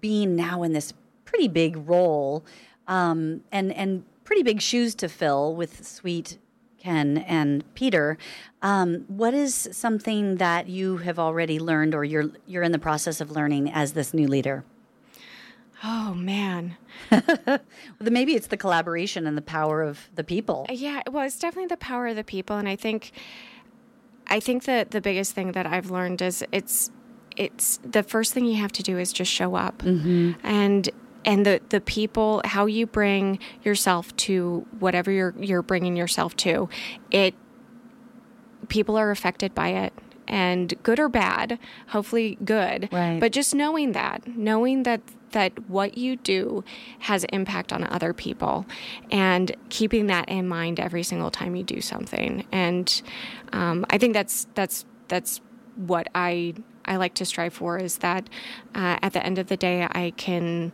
being 0.00 0.34
now 0.34 0.62
in 0.62 0.72
this 0.72 0.94
pretty 1.32 1.48
big 1.48 1.88
role 1.88 2.44
um, 2.88 3.42
and 3.50 3.72
and 3.72 4.04
pretty 4.24 4.42
big 4.42 4.60
shoes 4.60 4.94
to 4.96 5.08
fill 5.08 5.54
with 5.54 5.86
Sweet 5.86 6.38
Ken 6.78 7.18
and 7.18 7.64
Peter. 7.74 8.18
Um, 8.60 9.04
what 9.08 9.34
is 9.34 9.68
something 9.72 10.36
that 10.36 10.68
you 10.68 10.98
have 10.98 11.18
already 11.18 11.58
learned, 11.58 11.94
or 11.94 12.04
you're 12.04 12.30
you're 12.46 12.62
in 12.62 12.72
the 12.72 12.78
process 12.78 13.20
of 13.20 13.30
learning 13.30 13.70
as 13.72 13.92
this 13.92 14.12
new 14.12 14.28
leader? 14.28 14.64
Oh 15.82 16.14
man. 16.14 16.76
well, 17.10 17.60
maybe 18.00 18.34
it's 18.34 18.48
the 18.48 18.56
collaboration 18.56 19.26
and 19.26 19.36
the 19.36 19.42
power 19.42 19.82
of 19.82 20.10
the 20.14 20.22
people. 20.22 20.66
Yeah, 20.70 21.02
well, 21.10 21.24
it's 21.24 21.38
definitely 21.38 21.68
the 21.68 21.76
power 21.78 22.08
of 22.08 22.16
the 22.16 22.24
people, 22.24 22.56
and 22.56 22.68
I 22.68 22.76
think, 22.76 23.12
I 24.28 24.38
think 24.38 24.64
that 24.64 24.92
the 24.92 25.00
biggest 25.00 25.32
thing 25.32 25.52
that 25.52 25.66
I've 25.66 25.90
learned 25.90 26.20
is 26.20 26.44
it's 26.52 26.90
it's 27.36 27.78
the 27.78 28.02
first 28.02 28.34
thing 28.34 28.44
you 28.44 28.56
have 28.56 28.72
to 28.72 28.82
do 28.82 28.98
is 28.98 29.12
just 29.12 29.32
show 29.32 29.54
up 29.54 29.78
mm-hmm. 29.78 30.32
and 30.46 30.90
and 31.24 31.46
the 31.46 31.60
the 31.68 31.80
people 31.80 32.40
how 32.44 32.66
you 32.66 32.86
bring 32.86 33.38
yourself 33.62 34.14
to 34.16 34.66
whatever 34.78 35.10
you're 35.10 35.34
you're 35.38 35.62
bringing 35.62 35.96
yourself 35.96 36.36
to 36.36 36.68
it 37.10 37.34
people 38.68 38.96
are 38.96 39.10
affected 39.10 39.54
by 39.54 39.68
it 39.68 39.92
and 40.28 40.74
good 40.82 40.98
or 40.98 41.08
bad 41.08 41.58
hopefully 41.88 42.38
good 42.44 42.88
right. 42.92 43.20
but 43.20 43.32
just 43.32 43.54
knowing 43.54 43.92
that 43.92 44.26
knowing 44.26 44.82
that 44.84 45.00
that 45.32 45.68
what 45.68 45.96
you 45.96 46.16
do 46.16 46.62
has 47.00 47.24
impact 47.24 47.72
on 47.72 47.84
other 47.84 48.12
people 48.12 48.66
and 49.10 49.54
keeping 49.68 50.06
that 50.06 50.28
in 50.28 50.46
mind 50.46 50.78
every 50.78 51.02
single 51.02 51.30
time 51.30 51.56
you 51.56 51.64
do 51.64 51.80
something 51.80 52.46
and 52.52 53.02
um, 53.52 53.84
i 53.90 53.98
think 53.98 54.14
that's 54.14 54.46
that's 54.54 54.84
that's 55.08 55.40
what 55.76 56.06
i 56.14 56.54
i 56.84 56.96
like 56.96 57.14
to 57.14 57.24
strive 57.24 57.52
for 57.52 57.78
is 57.78 57.98
that 57.98 58.28
uh, 58.74 58.98
at 59.02 59.12
the 59.12 59.24
end 59.24 59.38
of 59.38 59.48
the 59.48 59.56
day 59.56 59.86
i 59.92 60.12
can 60.16 60.72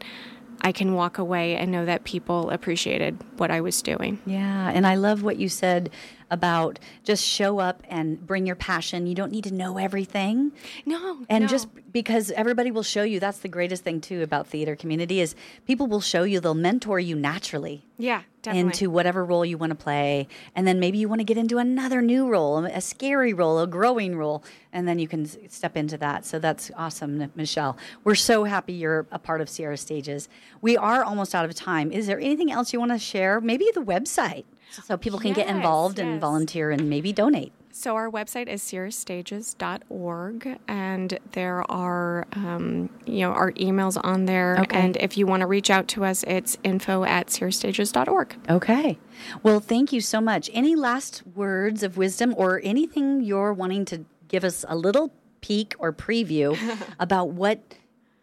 I 0.60 0.72
can 0.72 0.94
walk 0.94 1.18
away 1.18 1.56
and 1.56 1.70
know 1.70 1.84
that 1.84 2.04
people 2.04 2.50
appreciated 2.50 3.18
what 3.36 3.50
I 3.50 3.60
was 3.60 3.80
doing. 3.82 4.20
Yeah, 4.26 4.70
and 4.70 4.86
I 4.86 4.96
love 4.96 5.22
what 5.22 5.36
you 5.36 5.48
said 5.48 5.90
about 6.30 6.78
just 7.04 7.24
show 7.24 7.58
up 7.58 7.82
and 7.88 8.24
bring 8.26 8.46
your 8.46 8.56
passion. 8.56 9.06
You 9.06 9.14
don't 9.14 9.32
need 9.32 9.44
to 9.44 9.54
know 9.54 9.78
everything. 9.78 10.52
No. 10.84 11.18
And 11.28 11.42
no. 11.42 11.48
just 11.48 11.68
because 11.92 12.30
everybody 12.32 12.70
will 12.70 12.82
show 12.82 13.02
you, 13.02 13.20
that's 13.20 13.38
the 13.38 13.48
greatest 13.48 13.84
thing 13.84 14.00
too 14.00 14.22
about 14.22 14.46
theater 14.46 14.76
community 14.76 15.20
is 15.20 15.34
people 15.66 15.86
will 15.86 16.00
show 16.00 16.22
you, 16.22 16.40
they'll 16.40 16.54
mentor 16.54 17.00
you 17.00 17.16
naturally. 17.16 17.84
Yeah, 18.00 18.22
definitely. 18.42 18.70
Into 18.70 18.90
whatever 18.90 19.24
role 19.24 19.44
you 19.44 19.58
want 19.58 19.70
to 19.70 19.76
play. 19.76 20.28
And 20.54 20.66
then 20.66 20.78
maybe 20.78 20.98
you 20.98 21.08
want 21.08 21.20
to 21.20 21.24
get 21.24 21.36
into 21.36 21.58
another 21.58 22.00
new 22.00 22.28
role, 22.28 22.64
a 22.64 22.80
scary 22.80 23.32
role, 23.32 23.58
a 23.58 23.66
growing 23.66 24.16
role, 24.16 24.44
and 24.72 24.86
then 24.86 25.00
you 25.00 25.08
can 25.08 25.26
step 25.50 25.76
into 25.76 25.98
that. 25.98 26.24
So 26.24 26.38
that's 26.38 26.70
awesome, 26.76 27.32
Michele. 27.34 27.76
We're 28.04 28.14
so 28.14 28.44
happy 28.44 28.74
you're 28.74 29.06
a 29.10 29.18
part 29.18 29.40
of 29.40 29.48
Sierra 29.48 29.76
Stages. 29.76 30.28
We 30.60 30.76
are 30.76 31.02
almost 31.02 31.34
out 31.34 31.44
of 31.44 31.54
time. 31.56 31.90
Is 31.90 32.06
there 32.06 32.20
anything 32.20 32.52
else 32.52 32.72
you 32.72 32.78
want 32.78 32.92
to 32.92 32.98
share? 32.98 33.40
Maybe 33.40 33.66
the 33.74 33.82
website 33.82 34.44
so 34.70 34.96
people 34.96 35.18
can 35.18 35.28
yes, 35.28 35.36
get 35.36 35.48
involved 35.48 35.98
yes. 35.98 36.06
and 36.06 36.20
volunteer 36.20 36.70
and 36.70 36.88
maybe 36.88 37.12
donate. 37.12 37.52
So 37.70 37.94
our 37.94 38.10
website 38.10 38.48
is 38.48 38.60
sierrastages.org, 38.62 40.58
and 40.66 41.18
there 41.32 41.70
are 41.70 42.26
um, 42.32 42.90
you 43.06 43.20
know 43.20 43.30
our 43.30 43.52
emails 43.52 44.00
on 44.02 44.24
there. 44.24 44.58
Okay. 44.62 44.76
And 44.76 44.96
if 44.96 45.16
you 45.16 45.26
want 45.28 45.42
to 45.42 45.46
reach 45.46 45.70
out 45.70 45.86
to 45.88 46.04
us, 46.04 46.24
it's 46.24 46.58
info 46.64 47.04
at 47.04 47.28
sierrastages.org. 47.28 48.36
Okay. 48.50 48.98
Well, 49.44 49.60
thank 49.60 49.92
you 49.92 50.00
so 50.00 50.20
much. 50.20 50.50
Any 50.52 50.74
last 50.74 51.22
words 51.34 51.84
of 51.84 51.96
wisdom 51.96 52.34
or 52.36 52.60
anything 52.64 53.22
you're 53.22 53.52
wanting 53.52 53.84
to 53.86 54.04
give 54.26 54.42
us 54.42 54.64
a 54.68 54.74
little 54.74 55.12
peek 55.40 55.74
or 55.78 55.92
preview 55.92 56.58
about 56.98 57.30
what 57.30 57.60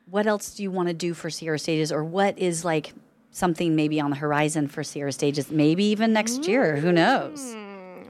what 0.08 0.28
else 0.28 0.54
do 0.54 0.64
you 0.64 0.72
want 0.72 0.88
to 0.88 0.94
do 0.94 1.14
for 1.14 1.30
Sierra 1.30 1.58
Stages 1.58 1.92
or 1.92 2.04
what 2.04 2.38
is 2.38 2.66
like 2.66 2.94
something 3.36 3.76
maybe 3.76 4.00
on 4.00 4.12
the 4.12 4.16
horizon 4.16 4.66
for 4.68 4.82
Sierra 4.82 5.12
Stages, 5.12 5.52
maybe 5.52 5.84
even 5.84 6.14
next 6.14 6.48
year. 6.48 6.78
Who 6.78 6.92
knows? 6.94 7.54
Hmm. 7.54 7.66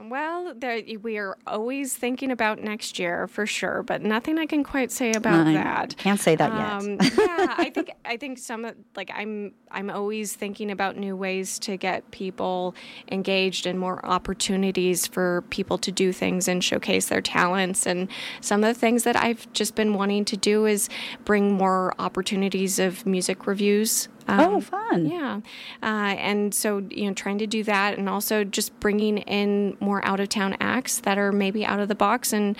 Well, 0.08 0.54
there, 0.56 0.80
we 1.02 1.18
are 1.18 1.36
always 1.48 1.92
thinking 1.96 2.30
about 2.30 2.62
next 2.62 2.96
year 2.96 3.26
for 3.26 3.44
sure, 3.44 3.82
but 3.82 4.02
nothing 4.02 4.38
I 4.38 4.46
can 4.46 4.62
quite 4.62 4.92
say 4.92 5.10
about 5.10 5.48
I 5.48 5.54
that. 5.54 5.96
Can't 5.96 6.20
say 6.20 6.36
that 6.36 6.52
um, 6.52 6.90
yet. 6.90 7.12
yeah, 7.18 7.54
I 7.58 7.70
think 7.74 7.90
I 8.04 8.16
think 8.16 8.38
some 8.38 8.70
like 8.94 9.10
I'm 9.12 9.52
I'm 9.72 9.90
always 9.90 10.32
thinking 10.32 10.70
about 10.70 10.96
new 10.96 11.16
ways 11.16 11.58
to 11.60 11.76
get 11.76 12.08
people 12.12 12.76
engaged 13.10 13.66
and 13.66 13.80
more 13.80 14.04
opportunities 14.06 15.08
for 15.08 15.42
people 15.50 15.76
to 15.78 15.90
do 15.90 16.12
things 16.12 16.46
and 16.46 16.62
showcase 16.62 17.08
their 17.08 17.20
talents. 17.20 17.84
And 17.84 18.08
some 18.40 18.62
of 18.62 18.72
the 18.72 18.78
things 18.78 19.02
that 19.02 19.16
I've 19.16 19.52
just 19.52 19.74
been 19.74 19.94
wanting 19.94 20.24
to 20.26 20.36
do 20.36 20.66
is 20.66 20.88
bring 21.24 21.52
more 21.52 21.94
opportunities 21.98 22.78
of 22.78 23.04
music 23.04 23.48
revues 23.48 24.08
um, 24.28 24.40
oh, 24.40 24.60
fun! 24.60 25.06
Yeah, 25.06 25.40
uh, 25.82 26.14
and 26.18 26.54
so 26.54 26.78
you 26.90 27.06
know, 27.06 27.14
trying 27.14 27.38
to 27.38 27.46
do 27.46 27.62
that, 27.64 27.98
and 27.98 28.08
also 28.08 28.44
just 28.44 28.78
bringing 28.80 29.18
in 29.18 29.76
more 29.80 30.04
out 30.04 30.20
of 30.20 30.28
town 30.28 30.56
acts 30.60 31.00
that 31.00 31.18
are 31.18 31.32
maybe 31.32 31.64
out 31.64 31.80
of 31.80 31.88
the 31.88 31.94
box 31.94 32.32
and 32.32 32.56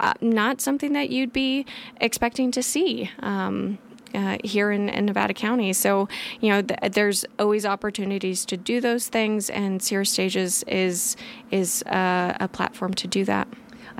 uh, 0.00 0.14
not 0.20 0.60
something 0.60 0.92
that 0.94 1.10
you'd 1.10 1.32
be 1.32 1.66
expecting 2.00 2.50
to 2.52 2.62
see. 2.62 3.10
Um, 3.20 3.78
uh, 4.12 4.38
here 4.42 4.72
in, 4.72 4.88
in, 4.88 5.06
Nevada 5.06 5.32
County. 5.32 5.72
So, 5.72 6.08
you 6.40 6.48
know, 6.48 6.62
th- 6.62 6.92
there's 6.92 7.24
always 7.38 7.64
opportunities 7.64 8.44
to 8.46 8.56
do 8.56 8.80
those 8.80 9.06
things, 9.06 9.48
and 9.50 9.80
Sierra 9.80 10.04
Stages 10.04 10.64
is 10.64 11.16
is 11.52 11.84
uh, 11.84 12.36
a 12.40 12.48
platform 12.48 12.92
to 12.94 13.06
do 13.06 13.24
that. 13.26 13.46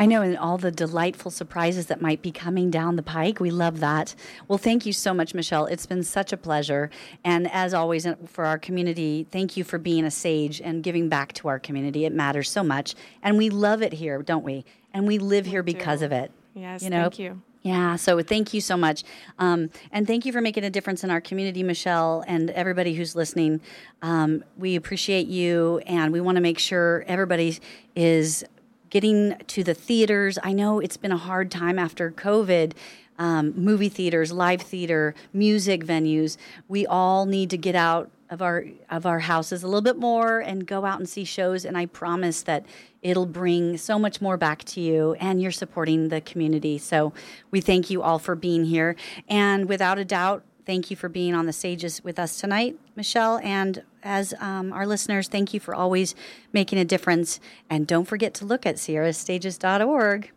I 0.00 0.06
know, 0.06 0.22
and 0.22 0.38
all 0.38 0.56
the 0.56 0.70
delightful 0.70 1.30
surprises 1.30 1.88
that 1.88 2.00
might 2.00 2.22
be 2.22 2.32
coming 2.32 2.70
down 2.70 2.96
the 2.96 3.02
pike. 3.02 3.38
We 3.38 3.50
love 3.50 3.80
that. 3.80 4.14
Well, 4.48 4.56
thank 4.56 4.86
you 4.86 4.94
so 4.94 5.12
much, 5.12 5.34
Michele. 5.34 5.66
It's 5.66 5.84
been 5.84 6.02
such 6.02 6.32
a 6.32 6.38
pleasure. 6.38 6.88
And 7.22 7.50
as 7.52 7.74
always, 7.74 8.06
uh, 8.06 8.14
for 8.26 8.46
our 8.46 8.58
community, 8.58 9.26
thank 9.30 9.58
you 9.58 9.62
for 9.62 9.76
being 9.76 10.06
a 10.06 10.10
sage 10.10 10.58
and 10.58 10.82
giving 10.82 11.10
back 11.10 11.34
to 11.34 11.48
our 11.48 11.58
community. 11.58 12.06
It 12.06 12.14
matters 12.14 12.50
so 12.50 12.64
much. 12.64 12.94
And 13.22 13.36
we 13.36 13.50
love 13.50 13.82
it 13.82 13.92
here, 13.92 14.22
don't 14.22 14.42
we? 14.42 14.64
And 14.94 15.06
we 15.06 15.18
live 15.18 15.44
here 15.44 15.62
we 15.62 15.74
because 15.74 16.00
of 16.00 16.12
it. 16.12 16.32
Yes, 16.54 16.82
you 16.82 16.88
know? 16.88 17.02
thank 17.02 17.18
you. 17.18 17.42
Yeah, 17.60 17.96
so 17.96 18.22
thank 18.22 18.54
you 18.54 18.62
so 18.62 18.78
much. 18.78 19.04
Um, 19.38 19.68
and 19.92 20.06
thank 20.06 20.24
you 20.24 20.32
for 20.32 20.40
making 20.40 20.64
a 20.64 20.70
difference 20.70 21.04
in 21.04 21.10
our 21.10 21.20
community, 21.20 21.62
Michele, 21.62 22.24
and 22.26 22.48
everybody 22.48 22.94
who's 22.94 23.14
listening. 23.14 23.60
Um, 24.00 24.44
we 24.56 24.76
appreciate 24.76 25.26
you, 25.26 25.82
and 25.86 26.10
we 26.10 26.22
want 26.22 26.36
to 26.36 26.40
make 26.40 26.58
sure 26.58 27.04
everybody 27.06 27.58
is 27.94 28.46
getting 28.90 29.36
to 29.46 29.64
the 29.64 29.74
theaters. 29.74 30.38
I 30.42 30.52
know 30.52 30.80
it's 30.80 30.96
been 30.96 31.12
a 31.12 31.16
hard 31.16 31.50
time 31.50 31.78
after 31.78 32.10
COVID. 32.10 32.72
Um, 33.18 33.52
movie 33.54 33.90
theaters, 33.90 34.32
live 34.32 34.62
theater, 34.62 35.14
music 35.32 35.84
venues. 35.84 36.38
We 36.68 36.86
all 36.86 37.26
need 37.26 37.50
to 37.50 37.58
get 37.58 37.74
out 37.74 38.10
of 38.30 38.40
our 38.40 38.64
of 38.88 39.04
our 39.04 39.18
houses 39.18 39.62
a 39.62 39.66
little 39.66 39.82
bit 39.82 39.98
more 39.98 40.38
and 40.38 40.66
go 40.66 40.86
out 40.86 41.00
and 41.00 41.08
see 41.08 41.24
shows. 41.24 41.64
And 41.64 41.76
I 41.76 41.86
promise 41.86 42.42
that 42.42 42.64
it'll 43.02 43.26
bring 43.26 43.76
so 43.76 43.98
much 43.98 44.20
more 44.20 44.36
back 44.36 44.64
to 44.64 44.80
you. 44.80 45.14
And 45.14 45.42
you're 45.42 45.50
supporting 45.50 46.08
the 46.08 46.20
community. 46.20 46.78
So 46.78 47.12
we 47.50 47.60
thank 47.60 47.90
you 47.90 48.02
all 48.02 48.18
for 48.18 48.34
being 48.34 48.64
here. 48.64 48.96
And 49.28 49.68
without 49.68 49.98
a 49.98 50.04
doubt, 50.04 50.44
thank 50.66 50.90
you 50.90 50.96
for 50.96 51.08
being 51.08 51.34
on 51.34 51.46
the 51.46 51.52
stages 51.52 52.02
with 52.04 52.18
us 52.18 52.38
tonight, 52.40 52.78
Michele. 52.96 53.40
And 53.42 53.82
as 54.02 54.34
um, 54.40 54.72
our 54.72 54.86
listeners, 54.86 55.28
thank 55.28 55.52
you 55.54 55.60
for 55.60 55.74
always 55.74 56.14
making 56.52 56.78
a 56.78 56.84
difference. 56.84 57.40
And 57.68 57.86
don't 57.86 58.06
forget 58.06 58.34
to 58.34 58.44
look 58.44 58.66
at 58.66 58.76
sierrastages.org 58.76 60.30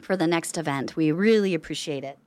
for 0.00 0.16
the 0.16 0.26
next 0.26 0.58
event. 0.58 0.96
We 0.96 1.12
really 1.12 1.54
appreciate 1.54 2.04
it. 2.04 2.18